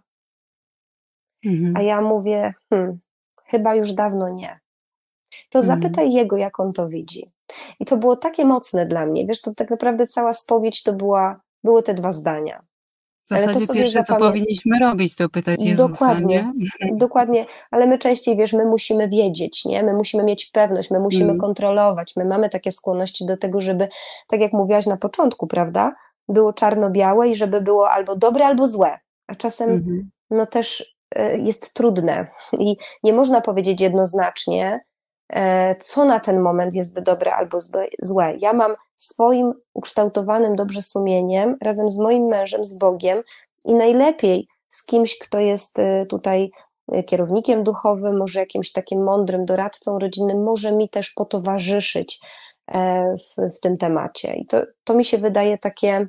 [1.46, 1.76] Mhm.
[1.76, 2.98] a ja mówię, hmm,
[3.46, 4.60] chyba już dawno nie.
[5.50, 5.80] To Mhm.
[5.80, 7.32] zapytaj jego, jak on to widzi.
[7.80, 9.26] I to było takie mocne dla mnie.
[9.26, 12.62] Wiesz, to tak naprawdę cała spowiedź to była, były te dwa zdania.
[13.28, 16.52] W ale to zasadzie sobie pierwsze, co zapamię- powinniśmy robić, to pytać Jezusa, Dokładnie.
[16.82, 16.96] nie?
[16.96, 19.82] Dokładnie, ale my częściej, wiesz, my musimy wiedzieć, nie?
[19.82, 21.38] My musimy mieć pewność, my musimy Mm.
[21.40, 23.88] kontrolować, my mamy takie skłonności do tego, żeby,
[24.28, 25.92] tak jak mówiłaś na początku, prawda,
[26.28, 28.98] było czarno-białe i żeby było albo dobre, albo złe.
[29.26, 30.10] A czasem Mhm.
[30.30, 32.26] no też e, jest trudne
[32.58, 34.80] i nie można powiedzieć jednoznacznie,
[35.80, 37.58] co na ten moment jest dobre albo
[38.04, 38.36] złe-.
[38.40, 43.22] Ja mam swoim ukształtowanym dobrze sumieniem, razem z moim mężem, z Bogiem
[43.64, 46.50] i najlepiej z kimś, kto jest e, tutaj
[46.92, 52.20] e, kierownikiem duchowym, może jakimś takim mądrym doradcą rodzinnym, może mi też potowarzyszyć
[52.68, 54.34] e, w, w tym temacie.
[54.34, 56.06] I to, to mi się wydaje takie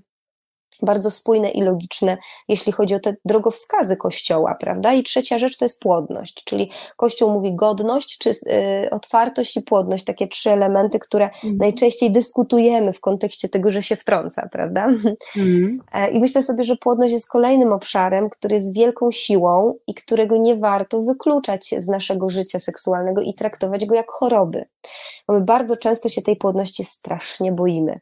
[0.82, 4.94] bardzo spójne i logiczne, jeśli chodzi o te drogowskazy Kościoła, prawda?
[4.94, 10.04] I trzecia rzecz to jest płodność, czyli Kościół mówi godność, czy y, otwartość i płodność,
[10.04, 11.58] takie trzy elementy, które Mhm.
[11.58, 14.86] najczęściej dyskutujemy w kontekście tego, że się wtrąca, prawda?
[14.86, 15.82] Mhm.
[15.94, 20.38] E, I myślę sobie, że płodność jest kolejnym obszarem, który jest wielką siłą i którego
[20.38, 24.66] nie warto wykluczać z naszego życia seksualnego i traktować go jak choroby.
[25.28, 28.00] Bo my bardzo często się tej płodności strasznie boimy.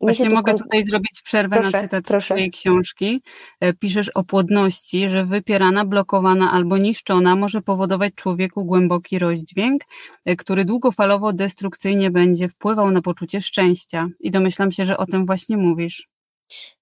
[0.00, 2.24] I Właśnie mogę kon- tutaj zrobić przerwę Proszę, na cytat proszę.
[2.24, 3.22] z twojej książki.
[3.60, 9.82] E, Piszesz o płodności, że wypierana, blokowana albo niszczona może powodować człowieku głęboki rozdźwięk,
[10.24, 14.08] e, który długofalowo destrukcyjnie będzie wpływał na poczucie szczęścia.
[14.20, 16.08] I domyślam się, że o tym właśnie mówisz.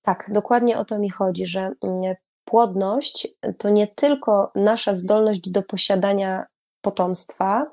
[0.02, 2.14] Tak, dokładnie o to mi chodzi, że mm,
[2.44, 6.44] płodność to nie tylko nasza zdolność do posiadania
[6.80, 7.66] potomstwa,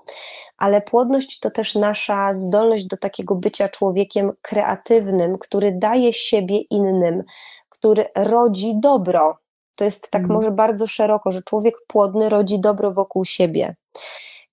[0.58, 7.24] ale płodność to też nasza zdolność do takiego bycia człowiekiem kreatywnym, który daje siebie innym,
[7.70, 9.38] który rodzi dobro.
[9.76, 10.38] To jest tak Mhm.
[10.40, 13.76] może bardzo szeroko, że człowiek płodny rodzi dobro wokół siebie.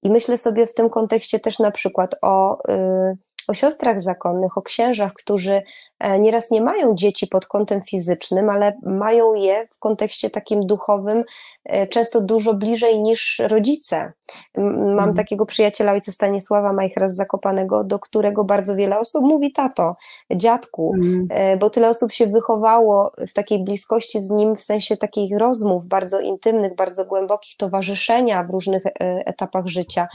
[0.02, 3.16] I myślę sobie w tym kontekście też na przykład o, y,
[3.48, 5.62] o siostrach zakonnych, o księżach, którzy
[5.98, 11.24] e, nieraz nie mają dzieci pod kątem fizycznym, ale mają je w kontekście takim duchowym
[11.64, 14.12] e, często dużo bliżej niż rodzice.
[14.56, 15.14] Mam Mhm.
[15.14, 19.96] takiego przyjaciela ojca Stanisława Majchra z Zakopanego, do którego bardzo wiele osób mówi tato,
[20.34, 21.26] dziadku, Mhm.
[21.30, 25.86] e, bo tyle osób się wychowało w takiej bliskości z nim, w sensie takich rozmów
[25.86, 30.08] bardzo intymnych, bardzo głębokich, towarzyszenia w różnych etapach życia.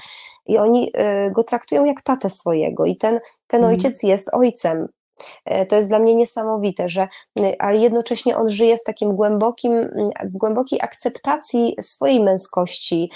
[0.49, 3.73] I oni e, go traktują jak tatę swojego, i ten, ten Mhm.
[3.73, 4.87] ojciec jest ojcem.
[5.45, 7.07] E, To jest dla mnie niesamowite, że,
[7.59, 9.73] ale jednocześnie on żyje w takim głębokim,
[10.23, 13.11] w głębokiej akceptacji swojej męskości,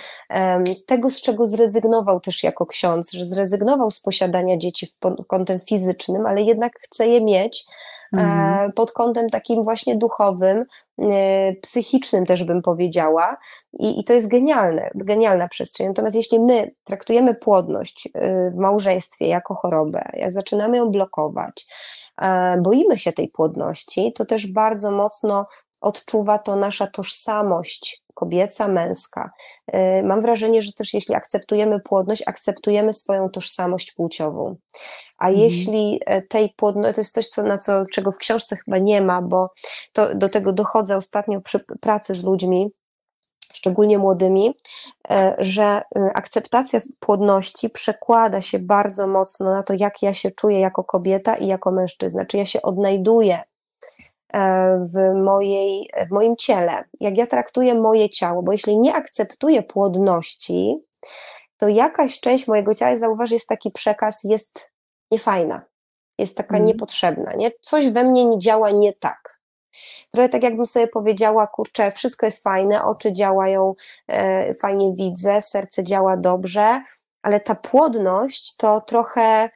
[0.87, 5.59] tego, z czego zrezygnował też jako ksiądz, że zrezygnował z posiadania dzieci w pod kątem
[5.59, 7.65] fizycznym, ale jednak chce je mieć
[8.13, 8.69] Mhm.
[8.69, 10.65] e, pod kątem takim właśnie duchowym,
[10.99, 13.37] e, psychicznym też bym powiedziała.
[13.79, 15.87] I, I to jest genialne, genialna przestrzeń.
[15.87, 21.65] Natomiast jeśli my traktujemy płodność e, w małżeństwie jako chorobę, jak zaczynamy ją blokować,
[22.61, 25.47] boimy się tej płodności, to też bardzo mocno
[25.81, 29.31] odczuwa to nasza tożsamość kobieca, męska.
[30.03, 34.55] Mam wrażenie, że też jeśli akceptujemy płodność, akceptujemy swoją tożsamość płciową.
[35.23, 35.43] A Mhm.
[35.43, 39.01] jeśli e, tej płodności, to jest coś, co, na co, czego w książce chyba nie
[39.01, 39.49] ma, bo
[39.93, 42.71] to, do tego dochodzę ostatnio przy pracy z ludźmi,
[43.53, 44.53] szczególnie młodymi,
[45.37, 45.81] że
[46.13, 51.47] akceptacja płodności przekłada się bardzo mocno na to, jak ja się czuję jako kobieta i
[51.47, 53.43] jako mężczyzna, czy ja się odnajduję
[54.79, 60.77] w, mojej, w moim ciele, jak ja traktuję moje ciało, bo jeśli nie akceptuję płodności,
[61.57, 64.72] to jakaś część mojego ciała, zauważ, jest taki przekaz, jest
[65.13, 65.61] niefajna,
[66.19, 66.67] jest taka mm.
[66.67, 67.51] niepotrzebna, nie?
[67.61, 69.39] coś we mnie nie działa nie tak.
[70.11, 73.73] Trochę tak jakbym sobie powiedziała, kurczę, wszystko jest fajne, oczy działają,
[74.07, 76.81] e, fajnie widzę, serce działa dobrze,
[77.21, 79.49] ale ta płodność to trochę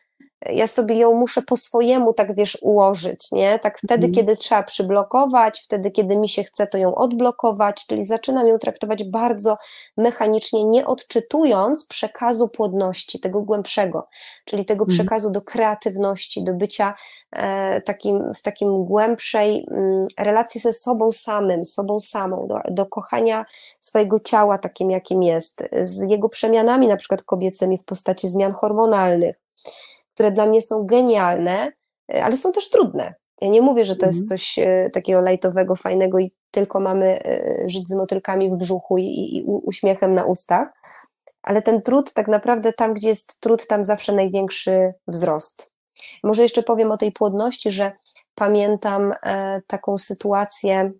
[0.45, 3.59] ja sobie ją muszę po swojemu, tak wiesz, ułożyć, nie?
[3.59, 4.13] Tak wtedy, mhm.
[4.13, 9.03] kiedy trzeba przyblokować, wtedy, kiedy mi się chce, to ją odblokować, czyli zaczynam ją traktować
[9.03, 9.57] bardzo
[9.97, 14.07] mechanicznie, nie odczytując przekazu płodności, tego głębszego,
[14.45, 14.97] czyli tego mhm.
[14.97, 16.93] przekazu do kreatywności, do bycia
[17.31, 23.45] e, takim, w takim głębszej mm, relacji ze sobą samym, sobą samą, do, do kochania
[23.79, 29.35] swojego ciała takim, jakim jest, z jego przemianami na przykład kobiecymi w postaci zmian hormonalnych,
[30.17, 31.71] które dla mnie są genialne,
[32.13, 33.13] e, ale są też trudne.
[33.41, 34.37] Ja nie mówię, że to jest mhm.
[34.37, 39.03] coś e, takiego lajtowego, fajnego i tylko mamy e, żyć z motylkami w brzuchu i,
[39.03, 40.67] i uśmiechem na ustach,
[41.43, 45.71] ale ten trud tak naprawdę tam, gdzie jest trud, tam zawsze największy wzrost.
[46.23, 47.91] Może jeszcze powiem o tej płodności, że
[48.35, 49.11] pamiętam
[49.67, 50.91] taką sytuację,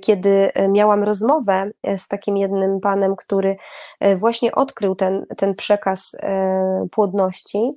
[0.00, 3.56] kiedy miałam rozmowę z takim jednym panem, który
[4.16, 6.16] właśnie odkrył ten, ten przekaz
[6.90, 7.74] płodności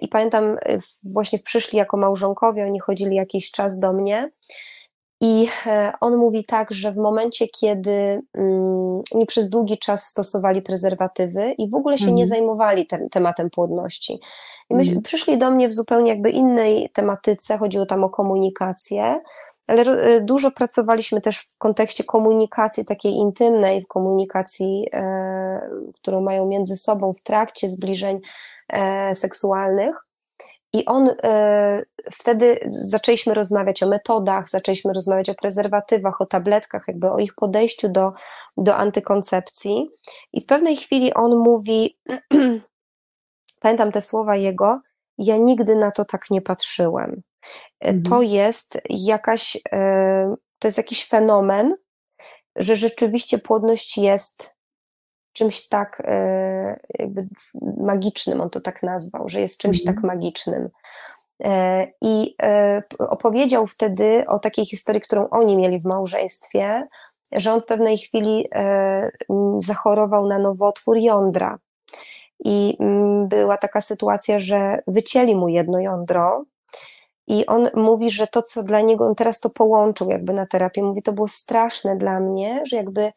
[0.00, 4.30] i pamiętam, y, właśnie przyszli jako małżonkowie, oni chodzili jakiś czas do mnie.
[5.20, 10.62] I e, on mówi tak, że w momencie, kiedy mm, oni przez długi czas stosowali
[10.62, 12.28] prezerwatywy i w ogóle się nie mhm.
[12.28, 14.20] zajmowali tym tematem płodności.
[14.70, 15.02] I my mm.
[15.02, 19.20] przyszli do mnie w zupełnie jakby innej tematyce, chodziło tam o komunikację,
[19.66, 25.60] ale e, dużo pracowaliśmy też w kontekście komunikacji takiej intymnej, w komunikacji, e,
[25.94, 28.20] którą mają między sobą w trakcie zbliżeń e,
[29.12, 29.96] seksualnych.
[30.72, 31.82] I on e,
[32.12, 37.88] wtedy zaczęliśmy rozmawiać o metodach, zaczęliśmy rozmawiać o prezerwatywach, o tabletkach, jakby o ich podejściu
[37.88, 38.12] do,
[38.56, 39.90] do antykoncepcji.
[40.32, 41.98] I w pewnej chwili on mówi,
[43.62, 44.80] pamiętam te słowa jego,
[45.18, 47.22] ja nigdy na to tak nie patrzyłem.
[47.80, 48.02] E, mhm.
[48.02, 51.74] To jest jakaś, e, to jest jakiś fenomen,
[52.56, 54.51] że rzeczywiście płodność jest
[55.32, 57.28] czymś tak e, jakby
[57.76, 59.96] magicznym, on to tak nazwał, że jest czymś tak mhm.
[59.96, 60.68] tak magicznym.
[62.00, 62.36] I
[62.98, 66.88] opowiedział wtedy o takiej historii, którą oni mieli w małżeństwie,
[67.32, 68.48] że on w pewnej chwili
[69.58, 71.58] zachorował na nowotwór jądra.
[72.44, 72.78] I
[73.28, 76.44] była taka sytuacja, że wycięli mu jedno jądro,
[77.26, 80.82] i on mówi, że to, co dla niego, on teraz to połączył jakby na terapię,
[80.82, 83.12] mówi, to było straszne dla mnie, że jakby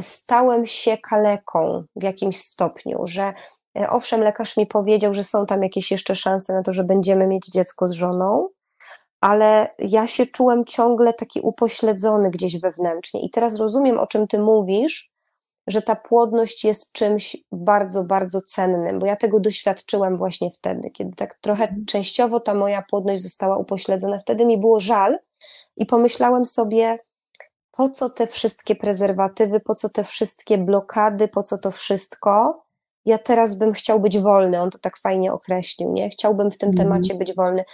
[0.00, 3.32] stałem się kaleką w jakimś stopniu, że
[3.78, 7.26] e, owszem, lekarz mi powiedział, że są tam jakieś jeszcze szanse na to, że będziemy
[7.26, 8.48] mieć dziecko z żoną,
[9.20, 13.20] ale ja się czułem ciągle taki upośledzony gdzieś wewnętrznie.
[13.20, 15.10] I teraz rozumiem, o czym ty mówisz,
[15.66, 21.16] że ta płodność jest czymś bardzo, bardzo cennym, bo ja tego doświadczyłam właśnie wtedy, kiedy
[21.16, 21.84] tak trochę mhm.
[21.86, 24.18] częściowo ta moja płodność została upośledzona.
[24.18, 25.18] Wtedy mi było żal
[25.76, 26.98] i pomyślałem sobie,
[27.78, 32.62] po co te wszystkie prezerwatywy, po co te wszystkie blokady, po co to wszystko?
[33.04, 36.10] Ja teraz bym chciał być wolny, on to tak fajnie określił, nie?
[36.10, 36.76] Chciałbym w tym mm.
[36.76, 37.64] temacie być wolny.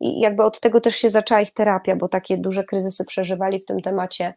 [0.00, 3.64] I jakby od tego też się zaczęła ich terapia, bo takie duże kryzysy przeżywali w
[3.64, 4.34] tym temacie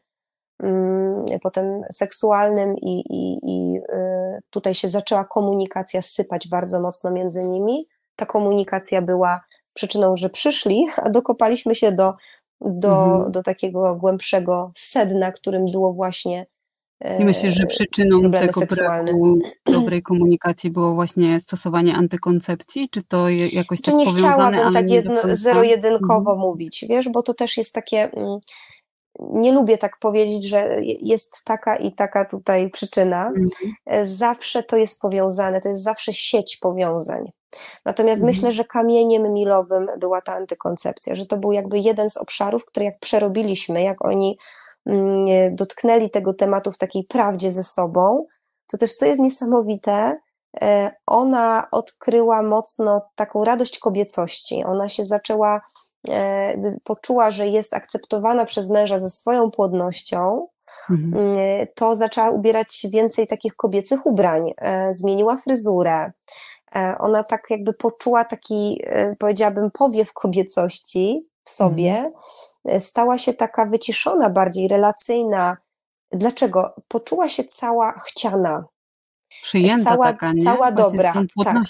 [0.63, 7.47] Mm, potem seksualnym i, i, i y, tutaj się zaczęła komunikacja sypać bardzo mocno między
[7.47, 7.87] nimi.
[8.15, 9.41] Ta komunikacja była
[9.73, 12.13] przyczyną, że przyszli, a dokopaliśmy się do,
[12.61, 13.31] do, mhm.
[13.31, 16.45] do takiego głębszego sedna, którym było właśnie
[17.19, 19.03] i myślę, że przyczyną tego seksualne.
[19.03, 19.39] braku
[19.79, 22.89] dobrej komunikacji było właśnie stosowanie antykoncepcji?
[22.89, 24.33] Czy to jakoś czy tak nie powiązane?
[24.33, 26.39] Chciałabym tak jedno, zero-jedynkowo mhm.
[26.39, 28.39] mówić, wiesz, bo to też jest takie mm,
[29.19, 33.27] nie lubię tak powiedzieć, że jest taka i taka tutaj przyczyna.
[33.27, 34.05] Mhm.
[34.05, 37.31] Zawsze to jest powiązane, to jest zawsze sieć powiązań.
[37.85, 38.35] Natomiast mhm.
[38.35, 42.85] myślę, że kamieniem milowym była ta antykoncepcja, że to był jakby jeden z obszarów, który
[42.85, 44.37] jak przerobiliśmy, jak oni
[44.85, 48.25] mm, dotknęli tego tematu w takiej prawdzie ze sobą,
[48.71, 50.17] to też co jest niesamowite,
[50.61, 54.63] e, ona odkryła mocno taką radość kobiecości.
[54.65, 55.61] Ona się zaczęła
[56.09, 60.47] E, poczuła, że jest akceptowana przez męża ze swoją płodnością,
[60.89, 61.37] mhm.
[61.37, 64.53] E, to zaczęła ubierać więcej takich kobiecych ubrań,
[64.89, 66.11] zmieniła fryzurę.
[66.99, 68.81] Ona tak jakby poczuła taki,
[69.19, 72.11] powiedziałabym, powiew kobiecości w sobie,
[72.65, 72.81] mhm.
[72.81, 75.57] stała się taka wyciszona, bardziej relacyjna,
[76.11, 76.73] Dlaczego?
[76.87, 78.65] Poczuła się cała chciana,
[79.41, 80.43] Przyjęta cała, taka, nie?
[80.43, 81.13] cała Właśnie dobra.
[81.29, 81.63] z tą Tak.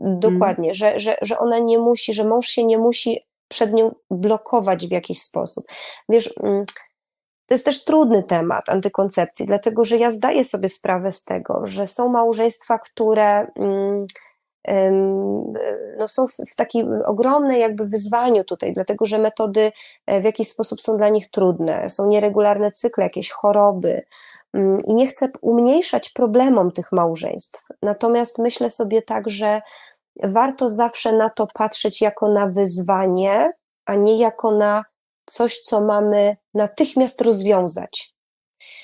[0.00, 0.20] Mm.
[0.20, 4.86] dokładnie, że, że, że ona nie musi, że mąż się nie musi przed nią blokować
[4.86, 5.64] w jakiś sposób.
[6.08, 6.64] Wiesz, mm,
[7.46, 11.86] to jest też trudny temat antykoncepcji, dlatego że ja zdaję sobie sprawę z tego, że
[11.86, 14.06] są małżeństwa, które mm,
[15.98, 19.72] no są w, takim ogromnej jakby wyzwaniu tutaj, dlatego że metody
[20.06, 24.02] e, w jakiś sposób są dla nich trudne, są nieregularne cykle, jakieś choroby.
[24.54, 27.64] mm, I nie chcę umniejszać problemom tych małżeństw.
[27.82, 29.62] Natomiast myślę sobie tak, że
[30.22, 33.52] warto zawsze na to patrzeć jako na wyzwanie,
[33.86, 34.84] a nie jako na
[35.26, 38.14] coś, co mamy natychmiast rozwiązać.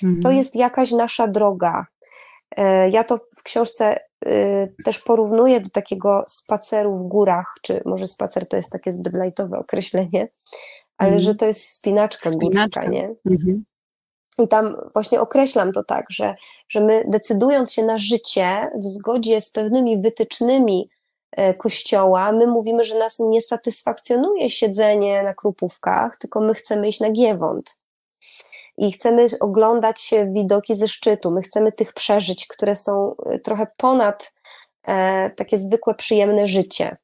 [0.01, 0.37] To Mhm.
[0.37, 1.87] jest jakaś nasza droga.
[2.57, 3.99] E, Ja to w książce
[4.85, 9.59] też porównuję do takiego spaceru w górach, czy może spacer to jest takie zbyt lajtowe
[9.59, 10.29] określenie,
[10.99, 11.20] ale Mhm.
[11.20, 12.85] że to jest wspinaczka górska, Wspinaczka.
[12.87, 13.14] nie?
[13.31, 13.64] Mhm.
[14.39, 16.35] I tam właśnie określam to tak, że,
[16.68, 20.91] że my decydując się na życie w zgodzie z pewnymi wytycznymi
[21.33, 27.01] e, Kościoła, my mówimy, że nas nie satysfakcjonuje siedzenie na krupówkach, tylko my chcemy iść
[27.01, 27.79] na Giewont.
[28.77, 34.35] I chcemy oglądać widoki ze szczytu, my chcemy tych przeżyć, które są e, trochę ponad
[34.87, 36.97] e, takie zwykłe, przyjemne życie.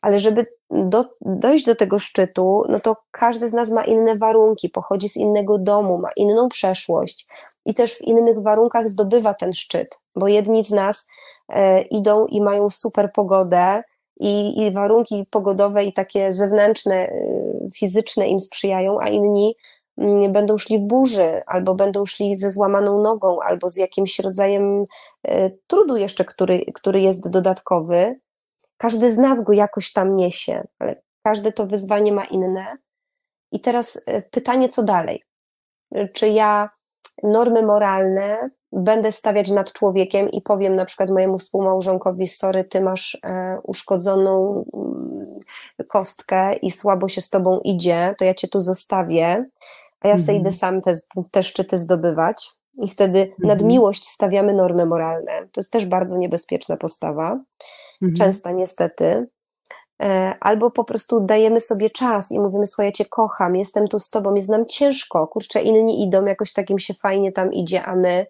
[0.00, 4.68] Ale żeby do, dojść do tego szczytu, no to każdy z nas ma inne warunki,
[4.68, 7.26] pochodzi z innego domu, ma inną przeszłość
[7.66, 11.08] i też w innych warunkach zdobywa ten szczyt, bo jedni z nas
[11.48, 13.82] e, idą i mają super pogodę
[14.20, 17.10] i, i warunki pogodowe i takie zewnętrzne, e,
[17.74, 19.56] fizyczne im sprzyjają, a inni
[20.28, 24.84] będą szli w burzy, albo będą szli ze złamaną nogą, albo z jakimś rodzajem
[25.24, 28.20] e, trudu jeszcze, który, który jest dodatkowy.
[28.76, 32.76] Każdy z nas go jakoś tam niesie, ale każde to wyzwanie ma inne.
[33.52, 35.22] I teraz e, pytanie, co dalej?
[36.12, 36.70] Czy ja
[37.22, 43.18] normy moralne będę stawiać nad człowiekiem i powiem na przykład mojemu współmałżonkowi, sorry, ty masz
[43.24, 45.40] e, uszkodzoną mm,
[45.88, 49.44] kostkę i słabo się z tobą idzie, to ja cię tu zostawię,
[50.02, 50.40] a ja sobie Mhm.
[50.40, 50.94] idę sam te,
[51.30, 52.50] te szczyty zdobywać.
[52.82, 53.68] I wtedy nad Mhm.
[53.68, 55.48] miłość stawiamy normy moralne.
[55.52, 57.40] To jest też bardzo niebezpieczna postawa
[58.02, 58.14] Mhm.
[58.16, 59.26] często niestety.
[60.02, 63.98] E, Albo po prostu dajemy sobie czas i mówimy, słuchaj, ja cię kocham, jestem tu
[63.98, 67.96] z tobą, jest nam ciężko, kurczę, inni idą, jakoś takim się fajnie tam idzie, a
[67.96, 68.26] my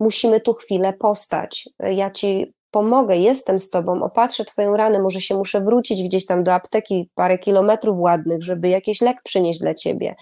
[0.00, 1.68] musimy tu chwilę postać.
[1.80, 6.44] Ja ci pomogę, jestem z tobą, opatrzę twoją ranę, może się muszę wrócić gdzieś tam
[6.44, 10.14] do apteki parę kilometrów ładnych, żeby jakiś lek przynieść dla ciebie.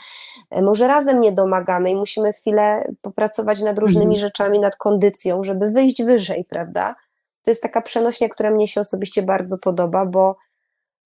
[0.50, 4.20] E, Może razem nie domagamy i musimy chwilę popracować nad różnymi Mhm.
[4.20, 6.94] rzeczami, nad kondycją, żeby wyjść wyżej, prawda?
[7.44, 10.36] To jest taka przenośnia, która mnie się osobiście bardzo podoba, bo,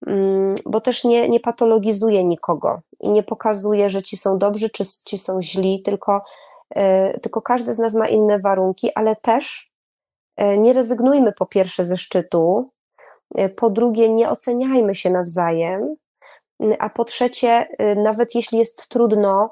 [0.06, 4.84] mm, bo też nie, nie patologizuje nikogo i nie pokazuje, że ci są dobrzy, czy
[5.06, 6.22] ci są źli, tylko,
[6.76, 9.75] e, tylko każdy z nas ma inne warunki, ale też
[10.38, 12.70] nie rezygnujmy po pierwsze ze szczytu,
[13.34, 15.96] e, po drugie nie oceniajmy się nawzajem,
[16.78, 19.50] a po trzecie, e, nawet jeśli jest trudno,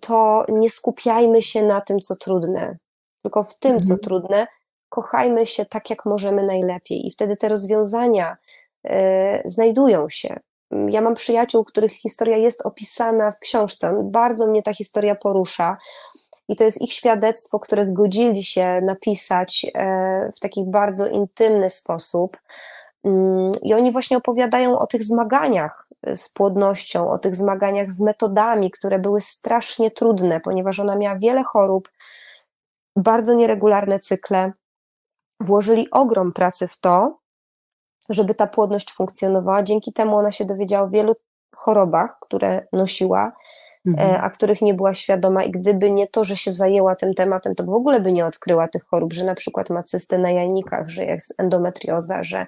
[0.00, 2.76] to nie skupiajmy się na tym, co trudne,
[3.22, 3.98] tylko w tym, co Mhm.
[4.00, 4.46] trudne,
[4.88, 8.36] kochajmy się tak, jak możemy najlepiej i wtedy te rozwiązania
[8.84, 10.40] e, znajdują się.
[10.88, 14.00] Ja mam przyjaciół, których historia jest opisana w książce.
[14.04, 15.76] Bardzo mnie ta historia porusza.
[16.48, 22.36] I to jest ich świadectwo, które zgodzili się napisać e, w taki bardzo intymny sposób.
[23.04, 28.70] Mm, I oni właśnie opowiadają o tych zmaganiach z płodnością, o tych zmaganiach z metodami,
[28.70, 31.88] które były strasznie trudne, ponieważ ona miała wiele chorób,
[32.96, 34.52] bardzo nieregularne cykle.
[35.40, 37.18] Włożyli ogrom pracy w to,
[38.08, 39.62] żeby ta płodność funkcjonowała.
[39.62, 41.14] Dzięki temu ona się dowiedziała o wielu
[41.56, 43.32] chorobach, które nosiła,
[43.86, 44.20] Mhm.
[44.24, 45.44] a których nie była świadoma.
[45.44, 48.68] I gdyby nie to, że się zajęła tym tematem, to w ogóle by nie odkryła
[48.68, 52.46] tych chorób, że na przykład ma cysty na jajnikach, że jest endometrioza, że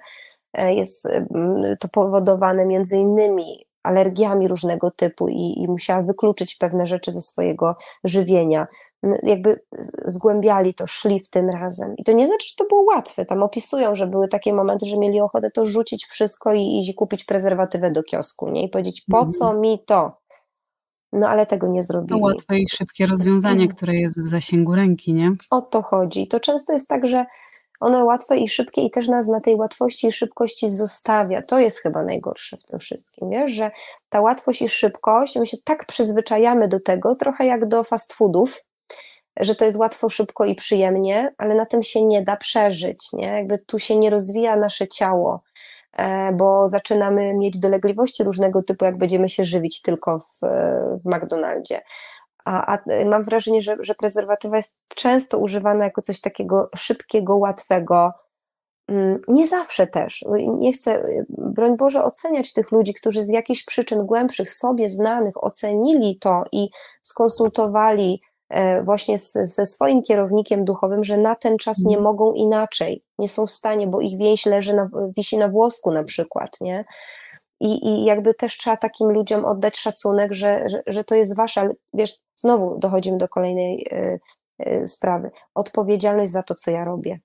[0.53, 6.85] e, jest mm, to powodowane między innymi alergiami różnego typu i, i musiała wykluczyć pewne
[6.85, 8.67] rzeczy ze swojego żywienia.
[9.03, 9.61] N- Jakby
[10.05, 11.95] zgłębiali to, szli w tym razem.
[11.97, 13.25] I to nie znaczy, że to było łatwe.
[13.25, 17.23] Tam opisują, że były takie momenty, że mieli ochotę to rzucić wszystko i iść kupić
[17.25, 18.63] prezerwatywę do kiosku, nie?
[18.63, 19.31] I powiedzieć, po Mhm.
[19.31, 20.17] co mi to?
[21.11, 22.21] No ale tego nie To zrobili.
[22.21, 25.31] łatwe i szybkie rozwiązanie, które jest w zasięgu ręki, nie?
[25.51, 26.27] O to chodzi.
[26.27, 27.25] To często jest tak, że
[27.79, 31.41] one łatwe i szybkie i też nas na tej łatwości i szybkości zostawia.
[31.41, 33.71] To jest chyba najgorsze w tym wszystkim, wiesz, że
[34.09, 38.63] ta łatwość i szybkość, my się tak przyzwyczajamy do tego, trochę jak do fast foodów,
[39.39, 43.27] że to jest łatwo, szybko i przyjemnie, ale na tym się nie da przeżyć, nie?
[43.27, 45.41] Jakby tu się nie rozwija nasze ciało,
[46.33, 50.39] bo zaczynamy mieć dolegliwości różnego typu, jak będziemy się żywić tylko w,
[51.03, 51.81] w McDonaldzie
[52.45, 58.13] A, a mam wrażenie, że, że prezerwatywa jest często używana jako coś takiego szybkiego, łatwego,
[58.87, 60.25] Mm, nie zawsze też.
[60.47, 66.17] Nie chcę, broń Boże, oceniać tych ludzi, którzy z jakichś przyczyn głębszych, sobie znanych, ocenili
[66.19, 66.69] to i
[67.01, 68.26] skonsultowali e,
[68.83, 72.03] właśnie z, ze swoim kierownikiem duchowym, że na ten czas nie mhm.
[72.03, 76.03] mogą inaczej, nie są w stanie, bo ich więź leży na, wisi na włosku na
[76.03, 76.85] przykład, nie?
[77.59, 81.61] I, I jakby też trzeba takim ludziom oddać szacunek, że, że, że to jest wasze,
[81.61, 84.19] ale wiesz, znowu dochodzimy do kolejnej y,
[84.67, 85.31] y, sprawy.
[85.55, 87.19] Odpowiedzialność za to, co ja robię.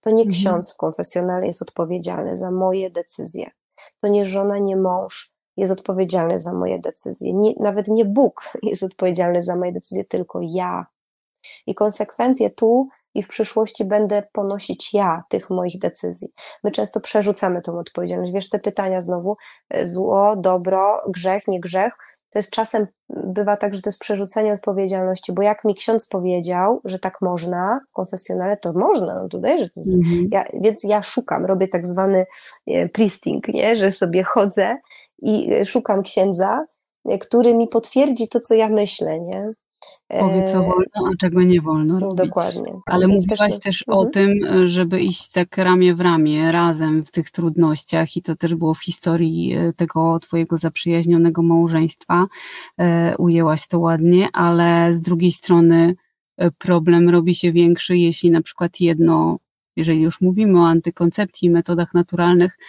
[0.00, 0.30] To nie mhm.
[0.30, 3.50] ksiądz w konfesjonale jest odpowiedzialny za moje decyzje.
[4.00, 7.32] To nie żona, nie mąż jest odpowiedzialny za moje decyzje.
[7.34, 10.86] Nie, nawet nie Bóg jest odpowiedzialny za moje decyzje, tylko ja.
[11.66, 16.28] I konsekwencje tu i w przyszłości będę ponosić ja tych moich decyzji.
[16.64, 18.32] My często przerzucamy tą odpowiedzialność.
[18.32, 19.36] Wiesz, te pytania znowu,
[19.70, 21.92] e, zło, dobro, grzech, nie grzech,
[22.30, 26.80] to jest czasem, bywa tak, że to jest przerzucenie odpowiedzialności, bo jak mi ksiądz powiedział,
[26.84, 30.28] że tak można w konfesjonale, to można, no tutaj, że to, mhm.
[30.32, 32.26] ja, więc ja szukam, robię tak zwany
[32.66, 33.76] e, priesting, nie?
[33.76, 34.76] że sobie chodzę
[35.22, 36.66] i e, szukam księdza,
[37.04, 39.52] e, który mi potwierdzi to, co ja myślę, nie?
[40.08, 42.16] Powiedz, co wolno, a czego nie wolno robić.
[42.16, 42.80] Dokładnie.
[42.86, 43.98] Ale Więc mówiłaś też, też mhm.
[43.98, 48.54] o tym, żeby iść tak ramię w ramię, razem w tych trudnościach i to też
[48.54, 52.26] było w historii e, tego twojego zaprzyjaźnionego małżeństwa.
[52.78, 55.94] E, ujęłaś to ładnie, ale z drugiej strony
[56.36, 59.38] e, problem robi się większy, jeśli na przykład jedno
[59.76, 62.64] jeżeli już mówimy o antykoncepcji i metodach naturalnych, e,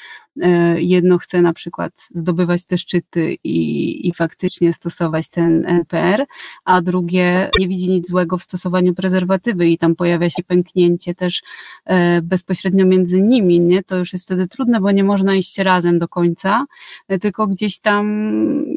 [0.77, 6.25] jedno chce na przykład zdobywać te szczyty i, i faktycznie stosować ten NPR,
[6.65, 11.41] a drugie nie widzi nic złego w stosowaniu prezerwatywy i tam pojawia się pęknięcie też
[11.85, 13.83] e, bezpośrednio między nimi, nie?
[13.83, 16.65] To już jest wtedy trudne, bo nie można iść razem do końca,
[17.07, 18.05] e, tylko gdzieś tam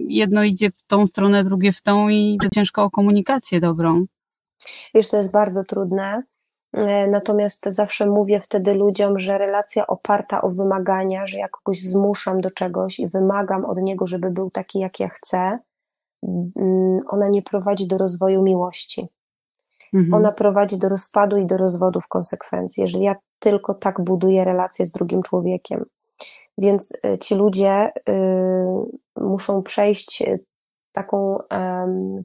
[0.08, 4.06] jedno idzie w tą stronę, drugie w tą i ciężko o komunikację dobrą.
[4.94, 6.22] Wiesz, to jest bardzo trudne.
[6.74, 12.40] E, natomiast zawsze mówię wtedy ludziom, że relacja oparta o wymagania, że ja kogoś zmuszam
[12.40, 15.58] do czegoś i wymagam od niego, żeby był taki, jak ja chcę,
[16.22, 19.08] mm, ona nie prowadzi do rozwoju miłości.
[19.94, 20.14] Mhm.
[20.14, 24.86] Ona prowadzi do rozpadu i do rozwodu w konsekwencji, jeżeli ja tylko tak buduję relację
[24.86, 25.84] z drugim człowiekiem.
[26.58, 28.12] Więc e, ci ludzie y,
[29.20, 30.38] muszą przejść e,
[30.92, 31.44] taką y,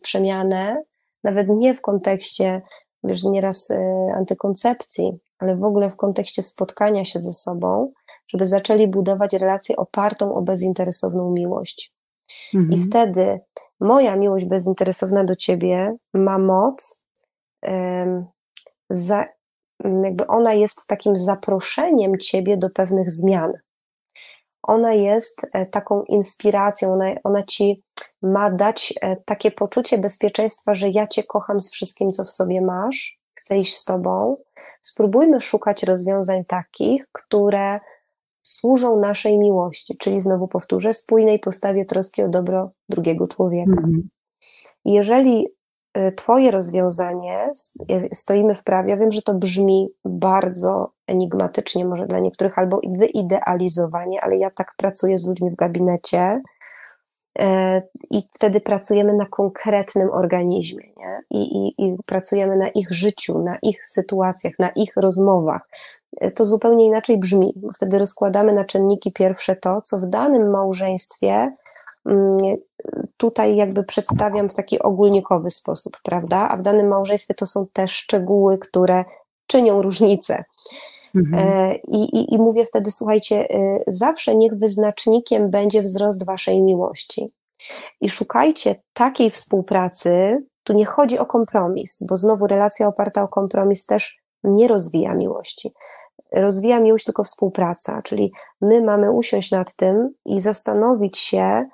[0.01, 0.83] przemianę,
[1.23, 2.61] nawet nie w kontekście
[3.03, 3.75] wiesz, nieraz y,
[4.15, 7.91] antykoncepcji, ale w ogóle w kontekście spotkania się ze sobą,
[8.27, 11.93] żeby zaczęli budować relację opartą o bezinteresowną miłość.
[12.53, 12.79] Mhm.
[12.79, 13.39] I wtedy
[13.79, 17.05] moja miłość bezinteresowna do ciebie ma moc,
[17.63, 18.25] um,
[18.89, 19.25] za,
[20.03, 23.53] jakby ona jest takim zaproszeniem ciebie do pewnych zmian.
[24.63, 27.83] Ona jest e, taką inspiracją, ona, ona ci
[28.21, 32.61] ma dać e, takie poczucie bezpieczeństwa, że ja Cię kocham z wszystkim, co w sobie
[32.61, 34.37] masz, chcę iść z Tobą.
[34.81, 37.79] Spróbujmy szukać rozwiązań takich, które
[38.41, 43.71] służą naszej miłości, czyli znowu powtórzę, spójnej postawie troski o dobro drugiego człowieka.
[43.77, 44.09] Mhm.
[44.85, 45.47] Jeżeli
[45.93, 47.49] e, Twoje rozwiązanie,
[48.13, 54.21] stoimy w prawie, ja wiem, że to brzmi bardzo enigmatycznie, może dla niektórych, albo wyidealizowanie,
[54.21, 56.58] ale ja tak pracuję z ludźmi w gabinecie, E,
[58.09, 61.21] i wtedy pracujemy na konkretnym organizmie nie?
[61.29, 65.69] I, i, i pracujemy na ich życiu, na ich sytuacjach, na ich rozmowach.
[66.17, 70.49] E, to zupełnie inaczej brzmi, bo wtedy rozkładamy na czynniki pierwsze to, co w danym
[70.49, 71.55] małżeństwie
[72.05, 72.37] mm,
[73.17, 76.49] tutaj jakby przedstawiam w taki ogólnikowy sposób, prawda?
[76.49, 79.05] A w danym małżeństwie to są te szczegóły, które
[79.47, 80.43] czynią różnicę.
[81.15, 81.39] Mhm.
[81.39, 87.33] E, I, i, I mówię wtedy, słuchajcie, y, zawsze niech wyznacznikiem będzie wzrost waszej miłości.
[88.01, 93.85] I szukajcie takiej współpracy, tu nie chodzi o kompromis, bo znowu relacja oparta o kompromis
[93.85, 95.73] też nie rozwija miłości.
[96.31, 98.31] Rozwija miłość tylko współpraca, czyli
[98.61, 101.65] my mamy usiąść nad tym i zastanowić się,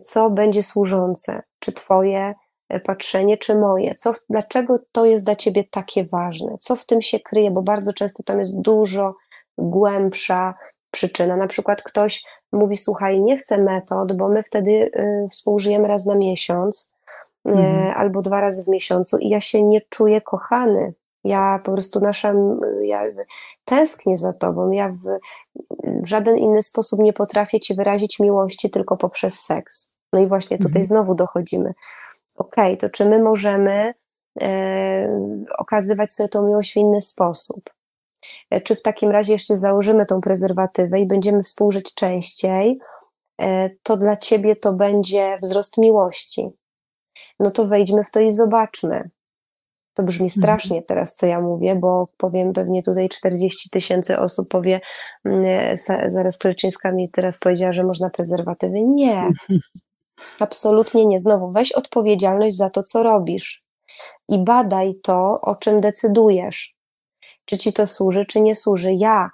[0.00, 2.34] co będzie służące, czy Twoje E,
[2.84, 7.20] patrzenie, czy moje, co, dlaczego to jest dla ciebie takie ważne, co w tym się
[7.20, 9.14] kryje, bo bardzo często tam jest dużo
[9.58, 10.54] głębsza
[10.90, 11.36] przyczyna.
[11.36, 16.14] Na przykład ktoś mówi, słuchaj, nie chcę metod, bo my wtedy y, współżyjemy raz na
[16.14, 16.94] miesiąc
[17.46, 17.94] y, mhm.
[17.96, 20.94] albo dwa razy w miesiącu i ja się nie czuję kochany.
[21.24, 22.34] Ja po prostu nasza,
[22.82, 23.02] ja
[23.64, 24.70] tęsknię za tobą.
[24.70, 25.18] Ja w,
[26.02, 29.94] w żaden inny sposób nie potrafię ci wyrazić miłości tylko poprzez seks.
[30.12, 30.84] No i właśnie tutaj mhm.
[30.84, 31.74] znowu dochodzimy
[32.34, 33.94] ok, to czy my możemy
[34.42, 35.20] e,
[35.58, 37.70] okazywać sobie tą miłość w inny sposób?
[38.50, 42.78] E, czy w takim razie jeszcze założymy tą prezerwatywę i będziemy współżyć częściej,
[43.40, 46.48] e, to dla ciebie to będzie wzrost miłości.
[47.40, 49.10] no to wejdźmy w to i zobaczmy.
[49.94, 50.40] To brzmi Mhm.
[50.40, 54.80] strasznie teraz, co ja mówię, bo powiem pewnie tutaj 40 tysięcy osób powie,
[55.24, 55.76] mm,
[56.08, 58.80] zaraz Kleczyńska mi teraz powiedziała, że można prezerwatywy.
[58.82, 59.28] Nie,
[60.38, 61.20] absolutnie nie.
[61.20, 63.64] Znowu, weź odpowiedzialność za to, co robisz
[64.28, 66.76] i badaj to, o czym decydujesz.
[67.44, 68.92] Czy ci to służy, czy nie służy.
[68.92, 69.30] Ja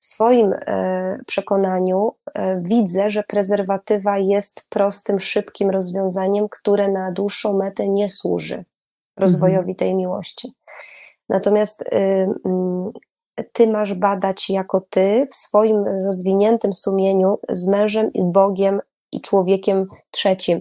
[0.00, 7.56] w swoim e, przekonaniu e, widzę, że prezerwatywa jest prostym, szybkim rozwiązaniem, które na dłuższą
[7.56, 8.64] metę nie służy
[9.16, 10.52] rozwojowi tej miłości.
[11.28, 11.86] Natomiast y,
[12.44, 12.90] mm,
[13.52, 18.80] ty masz badać jako ty w swoim rozwiniętym sumieniu z mężem i Bogiem
[19.12, 20.60] i człowiekiem trzecim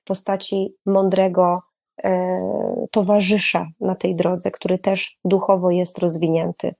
[0.00, 1.58] w postaci mądrego
[2.04, 6.74] e, towarzysza na tej drodze, który też duchowo jest rozwinięty.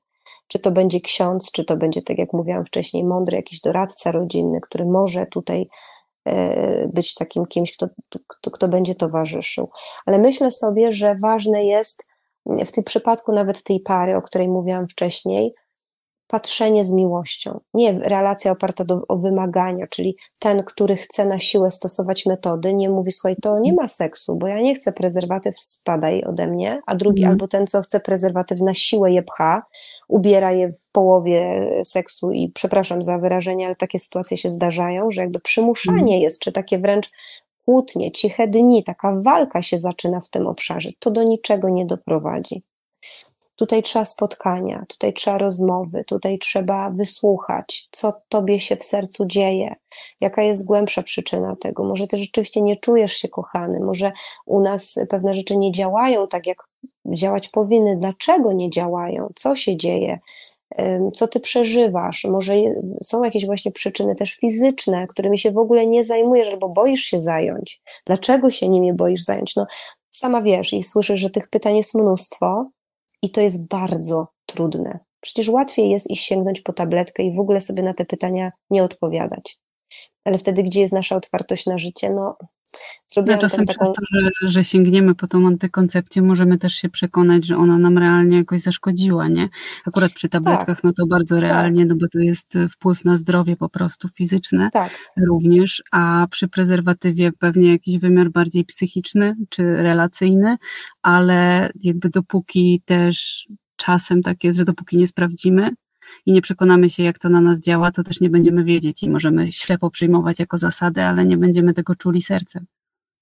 [0.49, 4.61] Czy to będzie ksiądz, czy to będzie, tak jak mówiłam wcześniej, mądry jakiś doradca rodzinny,
[4.61, 5.69] który może tutaj
[6.25, 7.87] e, być takim kimś, kto,
[8.27, 9.71] kto, kto będzie towarzyszył.
[10.07, 12.05] Ale myślę sobie, że ważne jest
[12.47, 15.55] w tym przypadku nawet tej pary, o której mówiłam wcześniej,
[16.33, 17.61] patrzenie z miłością.
[17.75, 22.91] Nie relacja oparta do, o wymagania, czyli ten, który chce na siłę stosować metody, nie
[22.91, 26.95] mówi, słuchaj, to nie ma seksu, bo ja nie chcę prezerwatyw, spadaj ode mnie, a
[26.95, 27.33] drugi, Mhm.
[27.33, 29.63] albo ten, co chce prezerwatyw na siłę je pcha,
[30.09, 35.21] ubiera je w połowie seksu i przepraszam za wyrażenie, ale takie sytuacje się zdarzają, że
[35.23, 36.21] jakby przymuszanie Mhm.
[36.21, 37.11] jest, czy takie wręcz
[37.65, 42.63] kłótnie, ciche dni, taka walka się zaczyna w tym obszarze, to do niczego nie doprowadzi.
[43.57, 49.75] Tutaj trzeba spotkania, tutaj trzeba rozmowy, tutaj trzeba wysłuchać, co tobie się w sercu dzieje,
[50.21, 51.85] jaka jest głębsza przyczyna tego.
[51.85, 54.13] Może ty rzeczywiście nie czujesz się kochany, może
[54.47, 56.69] u nas pewne rzeczy nie działają tak, jak
[57.07, 57.97] działać powinny.
[57.97, 59.29] Dlaczego nie działają?
[59.35, 60.19] Co się dzieje?
[61.15, 62.25] Co ty przeżywasz?
[62.25, 62.55] Może
[63.03, 67.21] są jakieś właśnie przyczyny też fizyczne, którymi się w ogóle nie zajmujesz albo boisz się
[67.21, 67.83] zająć.
[68.07, 69.57] Dlaczego się nimi boisz zająć?
[69.57, 69.67] No,
[70.11, 72.71] sama wiesz i słyszysz, że tych pytań jest mnóstwo
[73.23, 74.99] i to jest bardzo trudne.
[75.21, 78.85] Przecież łatwiej jest iść sięgnąć po tabletkę i w ogóle sobie na te pytania nie
[78.85, 79.59] odpowiadać.
[80.25, 82.37] Ale wtedy, gdzie jest nasza otwartość na życie, no,
[83.09, 83.79] zrobiłam tam czasem taką...
[83.79, 87.99] przez to, że, że sięgniemy po tą antykoncepcję, możemy też się przekonać, że ona nam
[87.99, 89.49] realnie jakoś zaszkodziła, nie?
[89.87, 93.57] Akurat przy tabletkach, no to bardzo realnie, no bo to jest y, wpływ na zdrowie
[93.57, 100.57] po prostu fizyczne Tak, również, a przy prezerwatywie pewnie jakiś wymiar bardziej psychiczny czy relacyjny,
[101.03, 105.71] ale jakby dopóki też czasem tak jest, że dopóki nie sprawdzimy
[106.27, 109.11] i nie przekonamy się, jak to na nas działa, to też nie będziemy wiedzieć i
[109.11, 112.67] możemy ślepo przyjmować jako zasadę, ale nie będziemy tego czuli sercem.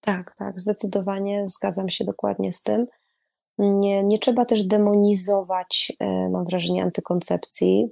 [0.01, 2.87] tak, tak, zdecydowanie zgadzam się dokładnie z tym.
[3.59, 7.89] Nie, nie trzeba też demonizować, e, mam wrażenie, antykoncepcji.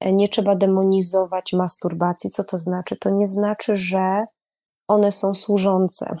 [0.00, 2.30] E, Nie trzeba demonizować masturbacji.
[2.30, 2.96] Co to znaczy?
[2.96, 4.24] To nie znaczy, że
[4.88, 6.16] one są służące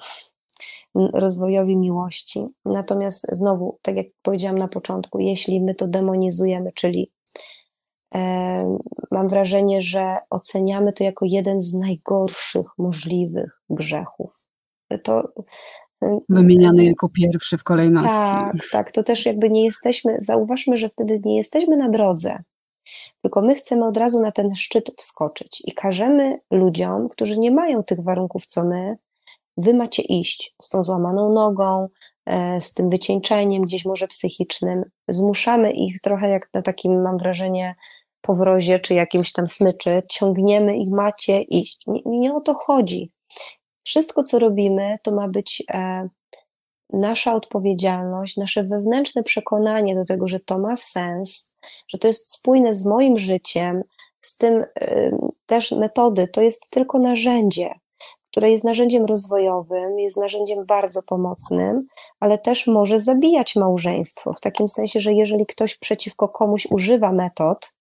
[0.94, 2.46] rozwojowi miłości.
[2.64, 7.12] Natomiast znowu, tak jak powiedziałam na początku, jeśli my to demonizujemy, czyli
[9.10, 14.48] mam wrażenie, że oceniamy to jako jeden z najgorszych możliwych grzechów.
[15.02, 15.28] To
[16.02, 18.10] e, Wymieniany jako pierwszy w kolejności.
[18.10, 22.38] tak, tak, to też jakby nie jesteśmy, zauważmy, że wtedy nie jesteśmy na drodze,
[23.22, 27.82] tylko my chcemy od razu na ten szczyt wskoczyć i każemy ludziom, którzy nie mają
[27.82, 28.96] tych warunków co my,
[29.56, 31.88] wy macie iść z tą złamaną nogą,
[32.26, 37.74] e, z tym wycieńczeniem gdzieś może psychicznym, zmuszamy ich trochę jak na takim, mam wrażenie,
[38.26, 41.78] powrozie czy jakimś tam smyczy, ciągniemy ich, macie iść.
[41.86, 43.12] Nie, nie o to chodzi.
[43.84, 46.08] Wszystko, co robimy, to ma być e,
[46.92, 51.52] nasza odpowiedzialność, nasze wewnętrzne przekonanie do tego, że to ma sens,
[51.88, 53.82] że to jest spójne z moim życiem,
[54.22, 55.16] z tym y,
[55.46, 57.70] też metody, to jest tylko narzędzie,
[58.30, 61.86] które jest narzędziem rozwojowym, jest narzędziem bardzo pomocnym,
[62.20, 64.32] ale też może zabijać małżeństwo.
[64.32, 67.75] W takim sensie, że jeżeli ktoś przeciwko komuś używa metod, e,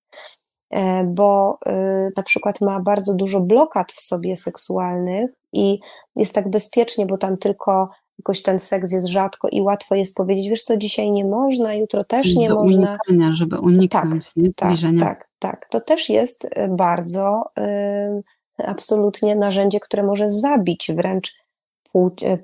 [1.05, 5.80] bo y, na przykład ma bardzo dużo blokad w sobie seksualnych i
[6.16, 7.89] jest tak bezpiecznie, bo tam tylko
[8.20, 12.03] jakoś ten seks jest rzadko i łatwo jest powiedzieć, wiesz co, dzisiaj nie można, jutro
[12.03, 12.97] też nie do można.
[13.07, 15.05] unikania, żeby uniknąć nie, Tak, zbliżenia.
[15.05, 15.68] tak, tak.
[15.70, 18.24] To też jest y, bardzo y,
[18.57, 21.45] absolutnie narzędzie, które może zabić wręcz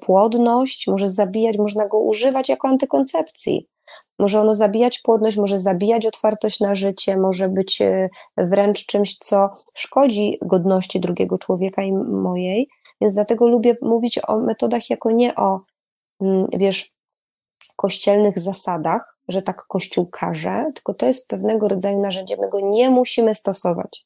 [0.01, 3.67] płodność, może zabijać, można go używać jako antykoncepcji.
[4.19, 9.49] Może ono zabijać płodność, może zabijać otwartość na życie, może być y, wręcz czymś, co
[9.73, 12.69] szkodzi godności drugiego człowieka i mojej.
[13.01, 15.61] Więc dlatego lubię mówić o metodach jako nie o,
[16.21, 16.91] mm, wiesz,
[17.75, 22.89] kościelnych zasadach, że tak Kościół każe, tylko to jest pewnego rodzaju narzędzie, my go nie
[22.89, 24.05] musimy stosować.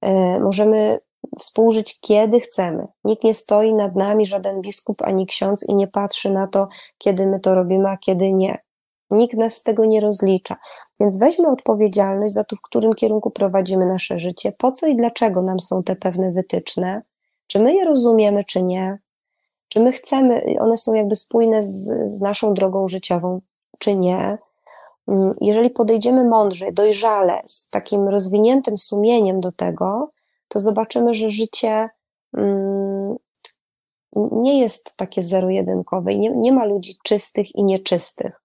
[0.00, 1.00] E, Możemy
[1.40, 2.86] współżyć kiedy chcemy.
[3.04, 7.26] Nikt nie stoi nad nami, żaden biskup ani ksiądz i nie patrzy na to, kiedy
[7.26, 8.58] my to robimy, a kiedy nie.
[9.12, 10.56] Nikt nas z tego nie rozlicza.
[11.00, 15.42] Więc weźmy odpowiedzialność za to, w którym kierunku prowadzimy nasze życie, po co i dlaczego
[15.42, 17.02] nam są te pewne wytyczne,
[17.46, 18.98] czy my je rozumiemy, czy nie,
[19.68, 23.40] czy my chcemy, one są jakby spójne z, z naszą drogą życiową,
[23.78, 24.38] czy nie.
[25.08, 30.10] Mm, jeżeli podejdziemy mądrze, dojrzale, z takim rozwiniętym sumieniem do tego,
[30.48, 31.90] to zobaczymy, że życie
[32.36, 33.16] mm,
[34.16, 38.41] nie jest takie zero-jedynkowe i nie, nie ma ludzi czystych i nieczystych.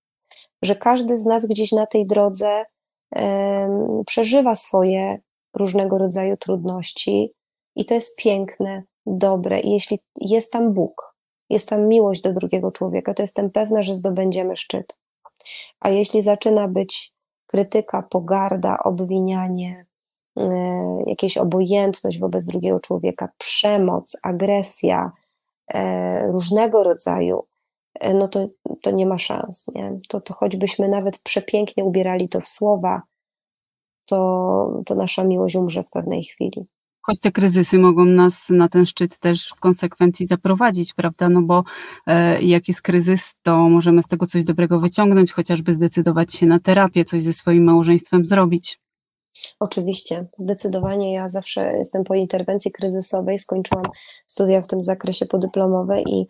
[0.61, 2.65] Że każdy z nas gdzieś na tej drodze
[4.05, 5.19] przeżywa swoje
[5.53, 7.33] różnego rodzaju trudności
[7.75, 9.59] i to jest piękne, dobre.
[9.59, 11.15] I jeśli jest tam Bóg,
[11.49, 14.97] jest tam miłość do drugiego człowieka, to jestem pewna, że zdobędziemy szczyt.
[15.79, 17.11] A jeśli zaczyna być
[17.47, 19.85] krytyka, pogarda, obwinianie,
[20.37, 25.11] E, jakieś obojętność wobec drugiego człowieka, przemoc, agresja
[25.67, 27.43] e, różnego rodzaju,
[28.13, 28.47] no to,
[28.81, 29.67] to nie ma szans.
[29.75, 29.99] Nie?
[30.09, 33.01] To, to choćbyśmy nawet przepięknie ubierali to w słowa,
[34.05, 36.67] to, to nasza miłość umrze w pewnej chwili.
[37.01, 41.29] Choć te kryzysy mogą nas na ten szczyt też w konsekwencji zaprowadzić, prawda?
[41.29, 41.63] No bo
[42.07, 46.59] e, jak jest kryzys, to możemy z tego coś dobrego wyciągnąć, chociażby zdecydować się na
[46.59, 48.79] terapię, coś ze swoim małżeństwem zrobić.
[49.59, 51.13] Oczywiście, zdecydowanie.
[51.13, 53.85] Ja zawsze jestem po interwencji kryzysowej, skończyłam
[54.27, 56.27] studia w tym zakresie podyplomowe i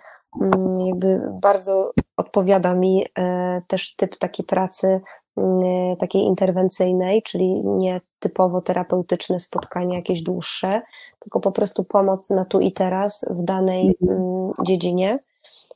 [0.86, 5.02] jakby bardzo odpowiada mi e, też typ takiej pracy
[5.38, 10.82] mm, takiej interwencyjnej, czyli nie typowo terapeutyczne spotkania jakieś dłuższe,
[11.20, 14.22] tylko po prostu pomoc na tu i teraz w danej mhm.
[14.22, 15.20] mm, dziedzinie.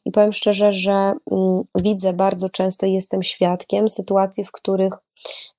[0.06, 1.14] I powiem szczerze, że
[1.76, 4.94] widzę bardzo często i jestem świadkiem sytuacji, w których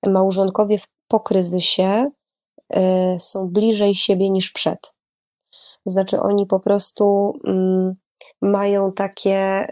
[0.07, 0.78] małżonkowie
[1.09, 2.11] po kryzysie
[2.76, 2.80] y,
[3.18, 4.94] są bliżej siebie niż przed.
[5.86, 7.94] Znaczy, oni po prostu mm,
[8.43, 9.66] mają takie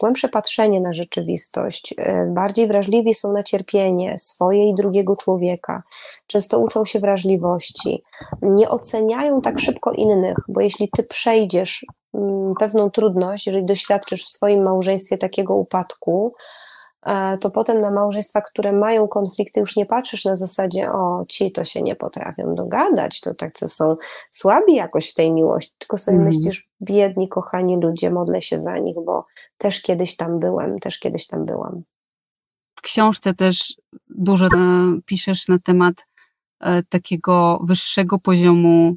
[0.00, 5.82] głębsze patrzenie na rzeczywistość, y, bardziej wrażliwi są na cierpienie swoje i drugiego człowieka,
[6.26, 8.02] często uczą się wrażliwości,
[8.42, 11.86] nie oceniają tak szybko innych, bo jeśli ty przejdziesz
[12.58, 16.34] pewną trudność, jeżeli doświadczysz w swoim małżeństwie takiego upadku,
[17.40, 21.64] to potem na małżeństwa, które mają konflikty, już nie patrzysz na zasadzie, o, ci to
[21.64, 23.96] się nie potrafią dogadać, to tak, co są
[24.30, 26.28] słabi jakoś w tej miłości, tylko sobie mm.
[26.28, 29.26] myślisz, biedni, kochani ludzie, modlę się za nich, bo
[29.58, 31.82] też kiedyś tam byłem, też kiedyś tam byłam.
[32.78, 33.76] W książce też
[34.08, 34.50] dużo e,
[35.04, 35.94] piszesz na temat
[36.60, 38.96] e, takiego wyższego poziomu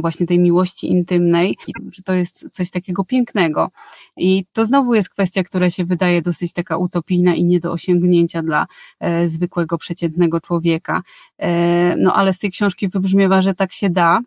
[0.00, 1.56] właśnie tej miłości intymnej,
[1.92, 3.70] że to jest coś takiego pięknego.
[4.16, 8.42] I to znowu jest kwestia, która się wydaje dosyć taka utopijna i nie do osiągnięcia
[8.42, 8.66] dla
[9.00, 11.02] e, zwykłego, przeciętnego człowieka.
[11.38, 14.20] E, no ale z tej książki wybrzmiewa, że tak się da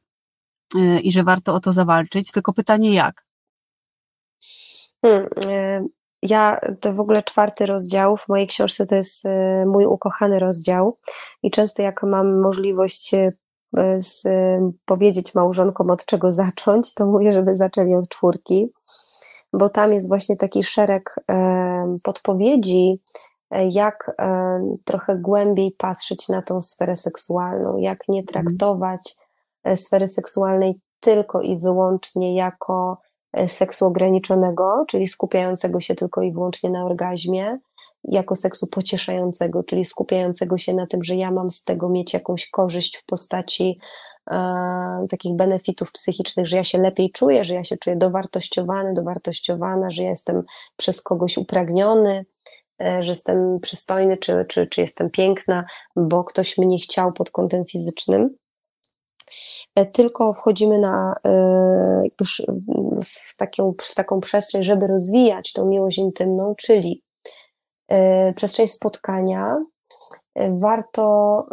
[0.76, 3.26] e, i że warto o to zawalczyć, tylko pytanie jak?
[5.06, 5.86] Hmm, e,
[6.22, 10.98] ja to w ogóle czwarty rozdział w mojej książce to jest e, mój ukochany rozdział
[11.44, 13.32] i często jak mam możliwość E,
[13.98, 14.24] z,
[14.86, 18.74] powiedzieć małżonkom, od czego zacząć, to mówię, żeby zaczęli od czwórki,
[19.54, 23.02] bo tam jest właśnie taki szereg e, podpowiedzi,
[23.52, 24.12] e, jak
[24.86, 28.26] trochę głębiej patrzeć na tą sferę seksualną, jak nie mhm.
[28.26, 29.16] traktować
[29.76, 32.98] sfery seksualnej tylko i wyłącznie jako
[33.48, 37.60] seksu ograniczonego, czyli skupiającego się tylko i wyłącznie na orgazmie,
[38.10, 42.50] jako seksu pocieszającego, czyli skupiającego się na tym, że ja mam z tego mieć jakąś
[42.50, 43.80] korzyść w postaci
[44.32, 49.92] e, takich benefitów psychicznych, że ja się lepiej czuję, że ja się czuję dowartościowany, dowartościowana,
[49.92, 50.44] że ja jestem
[50.78, 52.26] przez kogoś upragniony,
[52.82, 57.66] e, że jestem przystojny, czy, czy, czy jestem piękna, bo ktoś mnie chciał pod kątem
[57.66, 58.30] fizycznym.
[59.76, 61.16] E, tylko wchodzimy na,
[63.06, 67.04] w, taką, w taką przestrzeń, żeby rozwijać tą miłość intymną, czyli
[67.92, 69.66] Y, przestrzeń spotkania,
[70.40, 71.46] y, warto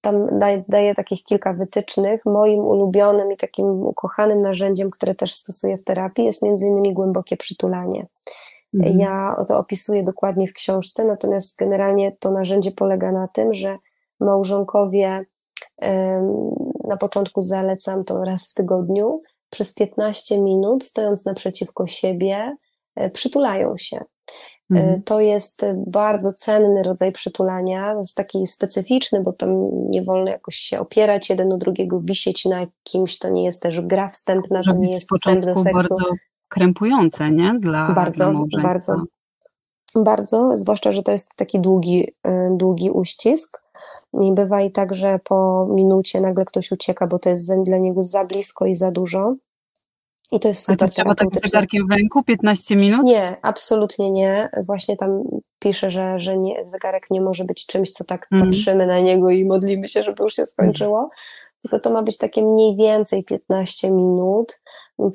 [0.00, 2.20] tam daję, daję takich kilka wytycznych.
[2.24, 7.36] Moim ulubionym i takim ukochanym narzędziem, które też stosuję w terapii, jest między innymi głębokie
[7.36, 8.06] przytulanie.
[8.74, 8.98] Mhm.
[8.98, 13.78] Ja to opisuję dokładnie w książce, natomiast generalnie to narzędzie polega na tym, że
[14.20, 15.26] małżonkowie
[16.84, 22.56] na początku zalecam to raz w tygodniu, przez 15 minut, stojąc naprzeciwko siebie,
[22.96, 24.04] e, przytulają się.
[24.70, 25.02] Mhm.
[25.02, 29.50] To jest bardzo cenny rodzaj przytulania, jest taki specyficzny, bo tam
[29.90, 33.80] nie wolno jakoś się opierać jeden do drugiego, wisieć na kimś, to nie jest też
[33.80, 35.72] gra wstępna, to nie jest wstęp do seksu.
[35.72, 35.96] bardzo
[36.48, 37.54] krępujące, nie?
[37.58, 38.94] Dla bardzo, bardzo.
[39.94, 42.14] bardzo, zwłaszcza, że to jest taki długi,
[42.50, 43.62] długi uścisk.
[44.20, 48.02] I bywa i tak, że po minucie nagle ktoś ucieka, bo to jest dla niego
[48.02, 49.34] za blisko i za dużo.
[50.32, 53.02] I to jest super trzeba tak z zegarkiem w ręku 15 minut?
[53.04, 54.48] Nie, absolutnie nie.
[54.66, 55.22] Właśnie tam
[55.58, 58.46] pisze, że, że nie, zegarek nie może być czymś, co tak mm.
[58.46, 61.10] patrzymy na niego i modlimy się, żeby już się skończyło.
[61.62, 64.60] Tylko to ma być takie mniej więcej 15 minut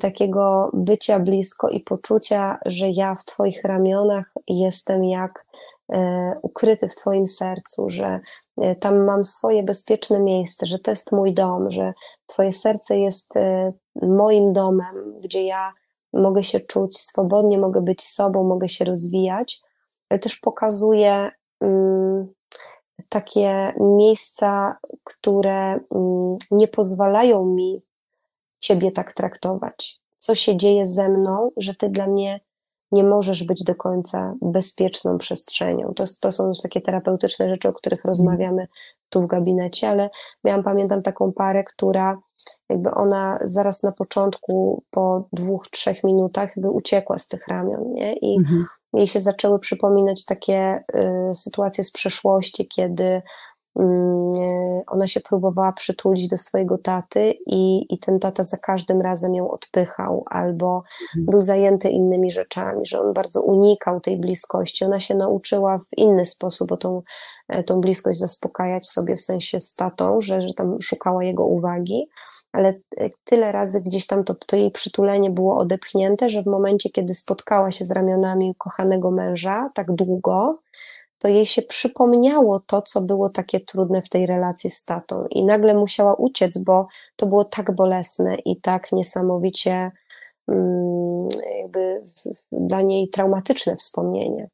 [0.00, 5.44] takiego bycia blisko i poczucia, że ja w Twoich ramionach jestem jak
[6.42, 8.20] ukryty w Twoim sercu, że
[8.56, 11.92] e, tam mam swoje bezpieczne miejsce, że to jest mój dom, że
[12.26, 13.72] Twoje serce jest e,
[14.02, 15.72] moim domem, gdzie ja
[16.12, 19.60] mogę się czuć swobodnie, mogę być sobą, mogę się rozwijać,
[20.08, 21.30] ale też pokazuje
[21.60, 22.32] mm,
[23.08, 27.82] takie miejsca, które mm, nie pozwalają mi
[28.60, 30.00] Ciebie tak traktować.
[30.18, 32.40] Co się dzieje ze mną, że Ty dla mnie
[32.92, 35.92] nie możesz być do końca bezpieczną przestrzenią.
[35.96, 38.68] To, to są już takie terapeutyczne rzeczy, o których rozmawiamy
[39.08, 40.10] tu w gabinecie, ale
[40.44, 42.18] miałam, pamiętam taką parę, która
[42.68, 48.14] jakby ona zaraz na początku, po dwóch, trzech minutach, jakby uciekła z tych ramion, nie?
[48.16, 48.66] I mhm.
[48.92, 50.84] jej się zaczęły przypominać takie
[51.30, 53.22] y, sytuacje z przeszłości, kiedy
[54.86, 59.50] ona się próbowała przytulić do swojego taty i, i ten tata za każdym razem ją
[59.50, 61.26] odpychał albo mhm.
[61.30, 64.84] był zajęty innymi rzeczami, że on bardzo unikał tej bliskości.
[64.84, 67.02] Ona się nauczyła w inny sposób o tą,
[67.48, 72.08] e, tą bliskość zaspokajać sobie w sensie z tatą, że, że tam szukała jego uwagi,
[72.52, 76.90] ale e, tyle razy gdzieś tam to, to jej przytulenie było odepchnięte, że w momencie,
[76.90, 80.58] kiedy spotkała się z ramionami kochanego męża tak długo,
[81.22, 85.26] to jej się przypomniało to, co było takie trudne w tej relacji z tatą.
[85.30, 89.90] I nagle musiała uciec, bo to było tak bolesne i tak niesamowicie
[90.48, 92.02] mm, jakby
[92.52, 94.48] dla niej traumatyczne wspomnienie.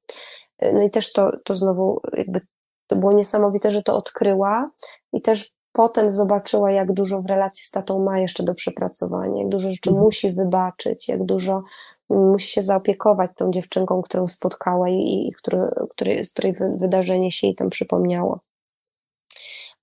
[0.73, 2.41] No i też to, to znowu jakby
[2.87, 4.71] to było niesamowite, że to odkryła
[5.12, 9.49] i też potem zobaczyła, jak dużo w relacji z tatą ma jeszcze do przepracowania, jak
[9.49, 10.05] dużo rzeczy mhm.
[10.05, 11.62] musi wybaczyć, jak dużo
[12.11, 15.59] musi się zaopiekować tą dziewczynką, którą spotkała i, i który,
[15.91, 18.41] który, z której wydarzenie się jej tam przypomniało.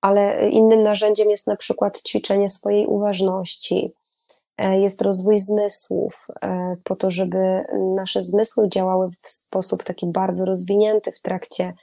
[0.02, 3.94] Ale innym narzędziem jest na przykład ćwiczenie swojej uważności,
[4.58, 7.66] e, jest rozwój zmysłów, e, po to, żeby
[7.96, 11.74] nasze zmysły działały w sposób taki bardzo rozwinięty w trakcie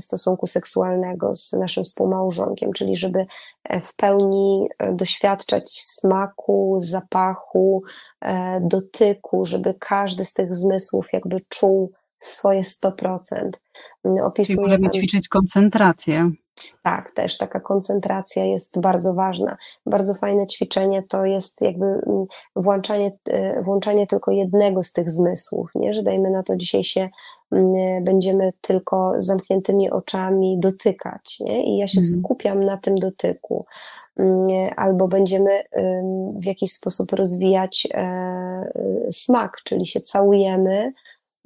[0.00, 3.26] stosunku seksualnego z naszym współmałżonkiem, czyli żeby
[3.64, 7.82] e, w pełni e, doświadczać smaku, zapachu,
[8.20, 13.50] e, dotyku, żeby każdy z tych zmysłów jakby czuł swoje 100%.
[14.22, 16.30] Opisuje Czyli możemy ćwiczyć koncentrację.
[16.82, 19.56] Tak, też taka koncentracja jest bardzo ważna.
[19.86, 22.24] Bardzo fajne ćwiczenie to jest jakby mm,
[22.56, 23.18] włączanie,
[23.64, 25.92] włączanie tylko jednego z tych zmysłów, nie?
[25.92, 27.10] że dajmy na to dzisiaj się Mm,
[28.02, 31.40] będziemy tylko zamkniętymi oczami dotykać.
[31.40, 31.64] Nie?
[31.64, 32.20] I ja się mhm.
[32.20, 33.66] skupiam na tym dotyku.
[34.16, 34.46] Mm,
[34.76, 35.62] albo będziemy
[36.36, 38.72] w jakiś sposób rozwijać e,
[39.12, 40.92] smak, czyli się całujemy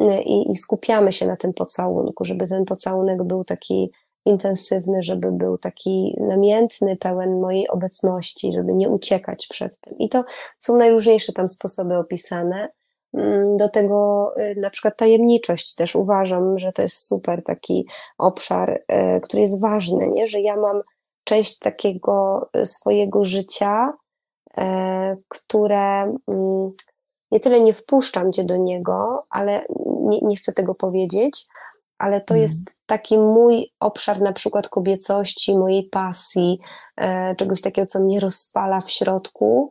[0.03, 3.91] y, i, i skupiamy się na tym pocałunku, żeby ten pocałunek był taki
[4.25, 9.99] intensywny, żeby był taki namiętny, pełen mojej obecności, żeby nie uciekać przed tym.
[9.99, 10.25] I to
[10.59, 12.69] są najróżniejsze tam sposoby opisane.
[13.15, 17.87] Mm, do tego y, na przykład tajemniczość też uważam, że to jest super taki
[18.19, 20.27] obszar, y, który jest ważny, nie?
[20.27, 20.83] że ja mam
[21.25, 23.93] część takiego y, swojego życia,
[25.29, 26.71] które mm,
[27.31, 31.47] nie tyle nie wpuszczam cię do niego, ale nie, nie chcę tego powiedzieć,
[31.99, 32.43] ale to mm.
[32.43, 36.59] jest taki mój obszar na przykład kobiecości, mojej pasji,
[37.37, 39.71] czegoś takiego, co mnie rozpala w środku,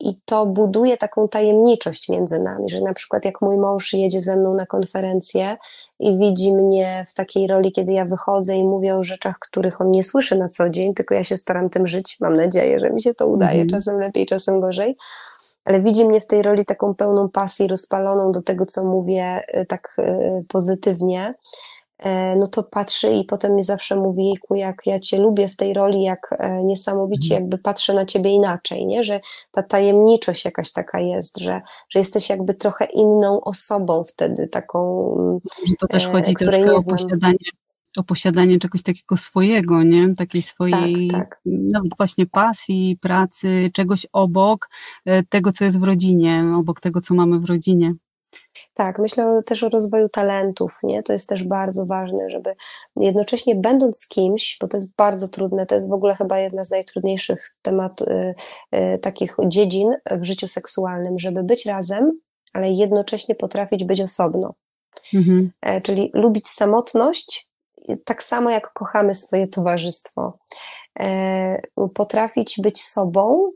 [0.00, 4.36] i to buduje taką tajemniczość między nami, że na przykład jak mój mąż jedzie ze
[4.36, 5.56] mną na konferencję
[6.00, 9.90] i widzi mnie w takiej roli, kiedy ja wychodzę i mówię o rzeczach, których on
[9.90, 12.16] nie słyszy na co dzień, tylko ja się staram tym żyć.
[12.20, 13.68] Mam nadzieję, że mi się to udaje, mm.
[13.68, 14.96] czasem lepiej, czasem gorzej.
[15.64, 19.66] Ale widzi mnie w tej roli taką pełną pasji, rozpaloną do tego, co mówię, y,
[19.66, 21.34] tak y, pozytywnie.
[21.98, 25.56] E, no to patrzy i potem mi zawsze mówi, jejku, jak ja cię lubię w
[25.56, 27.42] tej roli, jak e, niesamowicie mhm.
[27.42, 29.02] jakby patrzę na ciebie inaczej, nie?
[29.02, 29.20] że
[29.50, 35.40] ta tajemniczość jakaś taka jest, że, że jesteś jakby trochę inną osobą wtedy, taką,
[35.78, 37.38] To też e, chodzi której nie o posiadanie,
[37.96, 40.14] o posiadanie czegoś takiego swojego, nie?
[40.14, 41.40] Takiej swojej, tak, tak.
[41.44, 44.68] nawet właśnie pasji, pracy, czegoś obok
[45.28, 47.94] tego, co jest w rodzinie, obok tego, co mamy w rodzinie.
[48.74, 51.02] Tak, myślę też o rozwoju talentów, nie?
[51.02, 52.54] To jest też bardzo ważne, żeby
[52.96, 56.64] jednocześnie będąc z kimś, bo to jest bardzo trudne, to jest w ogóle chyba jedna
[56.64, 58.34] z najtrudniejszych temat, y,
[58.76, 62.20] y, takich dziedzin w życiu seksualnym, żeby być razem,
[62.52, 64.54] ale jednocześnie potrafić być osobno.
[65.14, 65.52] Mhm.
[65.62, 67.48] E, czyli lubić samotność,
[68.04, 70.38] tak samo jak kochamy swoje towarzystwo.
[71.00, 71.60] E,
[71.94, 73.50] potrafić być sobą,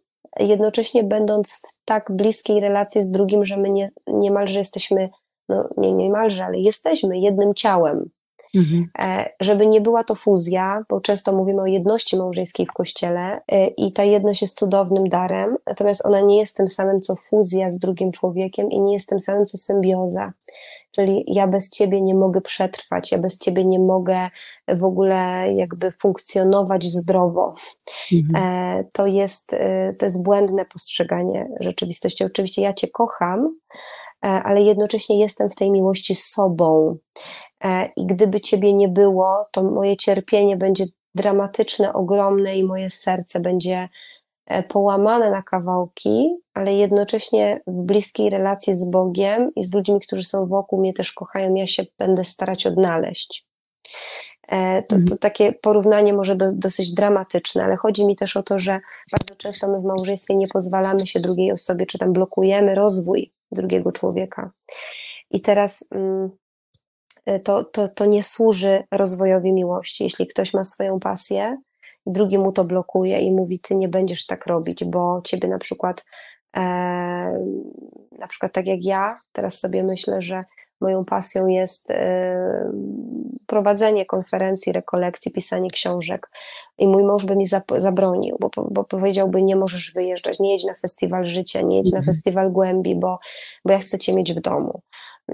[0.44, 5.10] jednocześnie będąc w tak bliskiej relacji z drugim, że my nie, niemalże jesteśmy,
[5.48, 8.10] no nie niemalże, ale jesteśmy jednym ciałem.
[8.54, 8.90] Mhm.
[8.98, 13.66] E, żeby nie była to fuzja, bo często mówimy o jedności małżeńskiej w kościele e,
[13.66, 17.78] i ta jedność jest cudownym darem, natomiast ona nie jest tym samym co fuzja z
[17.78, 20.32] drugim człowiekiem i nie jest tym samym co symbioza.
[20.90, 24.30] Czyli ja bez ciebie nie mogę przetrwać, ja bez ciebie nie mogę
[24.68, 27.54] w ogóle jakby funkcjonować zdrowo.
[28.12, 28.44] Mhm.
[28.44, 29.50] E, to, jest,
[29.98, 32.24] to jest błędne postrzeganie rzeczywistości.
[32.24, 33.54] Oczywiście ja cię kocham,
[34.20, 36.96] ale jednocześnie jestem w tej miłości z sobą.
[37.64, 40.84] E, i gdyby Ciebie nie było, to moje cierpienie będzie
[41.14, 43.88] dramatyczne, ogromne i moje serce będzie
[44.46, 50.22] e, połamane na kawałki, ale jednocześnie w bliskiej relacji z Bogiem i z ludźmi, którzy
[50.22, 53.46] są wokół mnie też kochają, ja się będę starać odnaleźć.
[54.48, 55.18] E, to, to mhm.
[55.18, 58.80] takie porównanie może do, dosyć dramatyczne, ale chodzi mi też o to, że
[59.12, 63.92] bardzo często my w małżeństwie nie pozwalamy się drugiej osobie, czy tam blokujemy rozwój drugiego
[63.92, 64.50] człowieka.
[65.30, 66.30] I teraz mm,
[67.44, 70.04] to, to, to nie służy rozwojowi miłości.
[70.04, 71.56] Jeśli ktoś ma swoją pasję
[72.06, 76.04] drugi mu to blokuje i mówi, ty nie będziesz tak robić, bo ciebie na przykład,
[76.56, 76.62] e,
[78.18, 80.44] na przykład tak jak ja, teraz sobie myślę, że
[80.80, 82.72] moją pasją jest e,
[83.46, 86.30] prowadzenie konferencji, rekolekcji, pisanie książek.
[86.78, 87.46] I mój mąż by mi
[87.76, 91.98] zabronił, bo, bo powiedziałby: Nie możesz wyjeżdżać, nie jedź na festiwal życia, nie jedź na
[91.98, 92.14] mhm.
[92.14, 93.18] festiwal głębi, bo,
[93.64, 94.80] bo ja chcę cię mieć w domu.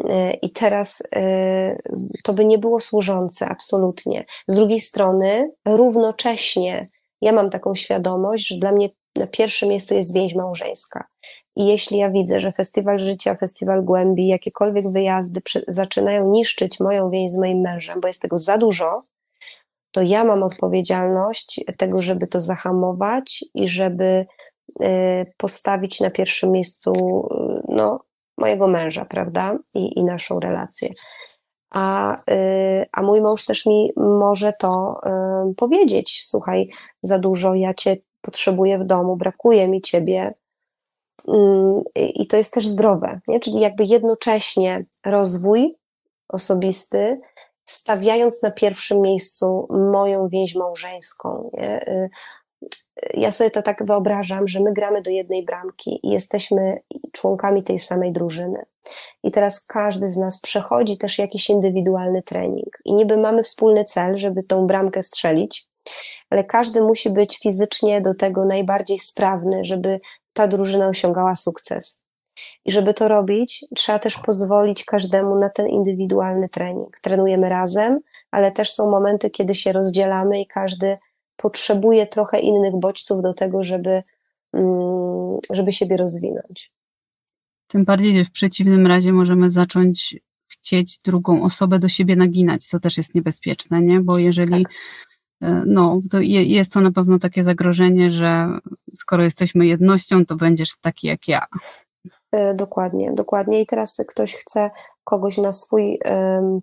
[0.09, 1.79] E, I teraz e,
[2.25, 4.25] to by nie było służące, absolutnie.
[4.47, 6.89] Z drugiej strony, równocześnie
[7.21, 11.07] ja mam taką świadomość, że dla mnie na pierwszym miejscu jest więź małżeńska.
[11.57, 17.11] I jeśli ja widzę, że festiwal życia, festiwal głębi, jakiekolwiek wyjazdy przy, zaczynają niszczyć moją
[17.11, 19.03] więź z moim mężem, bo jest tego za dużo,
[19.91, 24.27] to ja mam odpowiedzialność tego, żeby to zahamować i żeby
[24.83, 24.87] y,
[25.37, 28.01] postawić na pierwszym miejscu y, no,
[28.39, 29.59] mojego męża, prawda?
[29.75, 30.89] I, i naszą relację.
[31.71, 35.01] A, y, a mój mąż też mi może to
[35.57, 36.69] powiedzieć: Słuchaj,
[37.03, 40.35] za dużo ja cię potrzebuję w domu, brakuje mi ciebie,
[41.29, 43.41] Mm, I to jest też zdrowe, nie?
[43.41, 45.77] czyli jakby jednocześnie rozwój
[46.29, 47.21] osobisty,
[47.65, 51.51] stawiając na pierwszym miejscu moją więź małżeńską.
[51.53, 51.89] Nie?
[51.89, 52.11] Y,
[53.15, 56.81] ja sobie to tak wyobrażam, że my gramy do jednej bramki i jesteśmy
[57.13, 58.65] członkami tej samej drużyny.
[59.23, 62.79] I teraz każdy z nas przechodzi też jakiś indywidualny trening.
[62.85, 65.69] I niby mamy wspólny cel, żeby tą bramkę strzelić,
[66.31, 70.01] ale każdy musi być fizycznie do tego najbardziej sprawny, żeby
[70.33, 72.01] ta drużyna osiągała sukces.
[72.65, 77.01] I żeby to robić, trzeba też pozwolić każdemu na ten indywidualny trening.
[77.03, 78.01] Trenujemy razem,
[78.31, 80.99] ale też są momenty, kiedy się rozdzielamy i każdy
[81.37, 84.03] potrzebuje trochę innych bodźców do tego, żeby,
[84.53, 86.73] mm, żeby siebie rozwinąć.
[87.69, 90.17] Tym bardziej, że w przeciwnym razie możemy zacząć
[90.49, 94.01] chcieć drugą osobę do siebie naginać, co też jest niebezpieczne, nie?
[94.01, 94.73] Bo jeżeli tak.
[95.67, 98.49] No, to jest to na pewno takie zagrożenie, że
[98.95, 101.47] skoro jesteśmy jednością, to będziesz taki jak ja.
[102.33, 103.61] E, dokładnie, dokładnie.
[103.61, 104.71] I teraz ktoś chce
[105.05, 105.99] kogoś na swój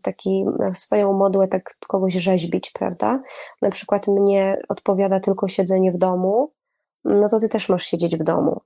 [0.01, 3.21] taki, na swoją modłę tak kogoś rzeźbić, prawda?
[3.61, 6.51] Na przykład mnie odpowiada tylko siedzenie w domu,
[7.05, 8.61] no to ty też masz siedzieć w domu.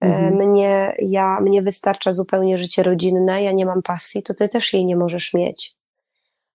[0.00, 0.34] E, mhm.
[0.34, 4.84] Mnie, ja, mnie wystarcza zupełnie życie rodzinne, ja nie mam pasji, to ty też jej
[4.84, 5.76] nie możesz mieć.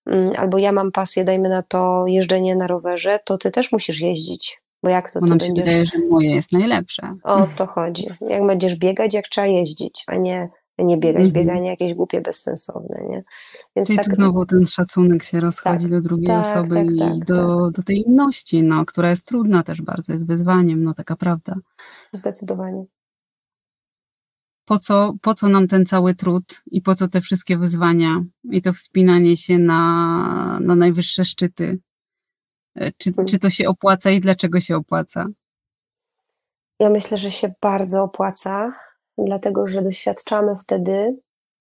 [0.06, 4.02] Mm, albo ja mam pasję, dajmy na to jeżdżenie na rowerze, to ty też musisz
[4.02, 4.62] jeździć.
[4.84, 5.48] Bo jak to Bo ty będziesz...
[5.48, 7.16] się wydaje, że moje jest najlepsze.
[7.24, 8.08] O to chodzi.
[8.30, 11.26] Jak będziesz biegać, jak trzeba jeździć, a nie, nie biegać.
[11.26, 11.34] Mhm.
[11.34, 13.06] Bieganie jakieś głupie, bezsensowne.
[13.10, 13.24] Nie?
[13.76, 14.06] Więc I tak...
[14.06, 17.36] tu znowu ten szacunek się rozchodzi tak, do drugiej tak, osoby tak, i tak, do,
[17.36, 17.74] tak.
[17.74, 21.56] do tej inności, no, która jest trudna też bardzo, jest wyzwaniem, no taka prawda.
[22.14, 22.86] Zdecydowanie
[24.72, 28.62] po co, po co nam ten cały trud i po co te wszystkie wyzwania i
[28.62, 31.80] to wspinanie się na, na najwyższe szczyty?
[32.76, 33.28] E, czy, hmm.
[33.28, 35.28] czy to się opłaca i dlaczego się opłaca?
[36.80, 38.74] Ja myślę, że się bardzo opłaca,
[39.18, 41.20] dlatego że doświadczamy wtedy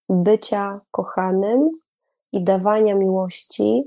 [0.09, 1.71] bycia kochanym
[2.33, 3.83] i dawania miłości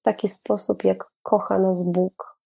[0.00, 2.38] w taki sposób, jak kocha nas Bóg.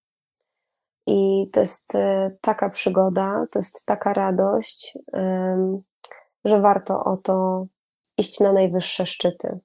[1.07, 4.99] I to jest e, taka przygoda, to jest taka radość,
[6.45, 7.67] że warto o to
[8.19, 9.59] iść na najwyższe szczyty.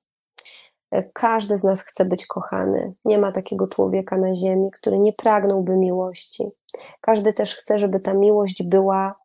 [1.14, 2.94] Każdy z nas chce być kochany.
[3.06, 6.44] Nie ma takiego człowieka na ziemi, który nie pragnąłby miłości.
[7.02, 9.16] Każdy też chce, żeby ta miłość była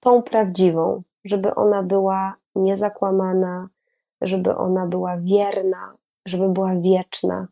[0.00, 3.68] tą prawdziwą, żeby ona była niezakłamana,
[4.20, 5.96] żeby ona była wierna,
[6.26, 7.48] żeby była wieczna.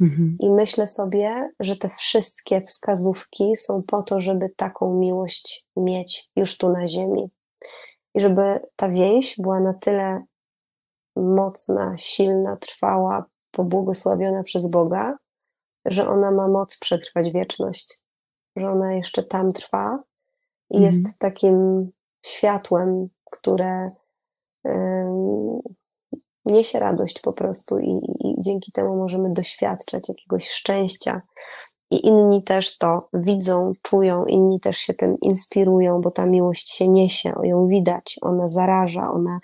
[0.00, 0.36] Mhm.
[0.40, 6.58] I myślę sobie, że te wszystkie wskazówki są po to, żeby taką miłość mieć już
[6.58, 7.30] tu na ziemi.
[8.14, 10.24] I żeby ta więź była na tyle
[11.16, 15.16] mocna, silna, trwała, pobłogosławiona przez Boga,
[15.84, 18.00] że ona ma moc przetrwać wieczność,
[18.56, 20.02] że ona jeszcze tam trwa
[20.70, 20.84] i Mhm.
[20.84, 21.88] jest takim
[22.26, 23.90] światłem, które
[24.64, 25.60] em,
[26.44, 31.22] niesie radość po prostu i, i dzięki temu możemy doświadczać jakiegoś szczęścia.
[31.92, 36.88] I inni też to widzą, czują, inni też się tym inspirują, bo ta miłość się
[36.88, 39.40] niesie, ją widać, ona zaraża, ona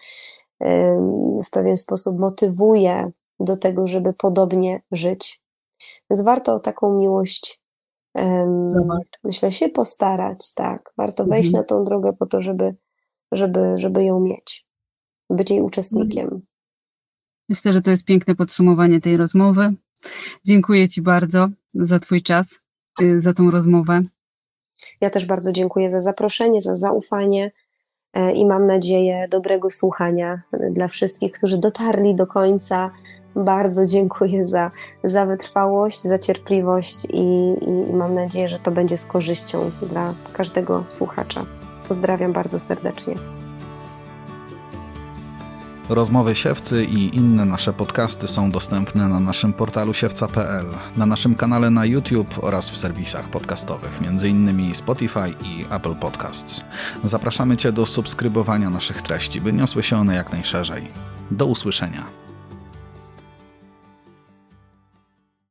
[1.44, 5.42] w pewien sposób motywuje do tego, żeby podobnie żyć.
[6.10, 7.60] Więc warto o taką miłość,
[8.70, 9.08] Zobacz.
[9.24, 10.92] myślę, się postarać, tak.
[10.96, 11.62] Warto wejść Mhm.
[11.62, 12.74] na tą drogę po to, żeby,
[13.32, 14.66] żeby, żeby ją mieć,
[15.30, 16.40] być jej uczestnikiem.
[17.48, 19.74] Myślę, że to jest piękne podsumowanie tej rozmowy.
[20.44, 22.60] Dziękuję Ci bardzo za Twój czas,
[23.02, 24.02] y, za tą rozmowę.
[25.00, 27.50] Ja też bardzo dziękuję za zaproszenie, za zaufanie
[28.12, 32.90] e, i mam nadzieję dobrego słuchania dla wszystkich, którzy dotarli do końca.
[33.36, 34.70] Bardzo dziękuję za,
[35.04, 37.54] za wytrwałość, za cierpliwość i,
[37.90, 41.46] i mam nadzieję, że to będzie z korzyścią dla każdego słuchacza.
[41.88, 43.37] Pozdrawiam bardzo serdecznie.
[45.88, 50.66] Rozmowy Siewcy i inne nasze podcasty są dostępne na naszym portalu siewca.pl,
[50.96, 54.74] na naszym kanale na YouTube oraz w serwisach podcastowych, m.in.
[54.74, 56.64] Spotify i Apple Podcasts.
[57.04, 60.88] Zapraszamy Cię do subskrybowania naszych treści, by niosły się one jak najszerzej.
[61.30, 62.27] Do usłyszenia.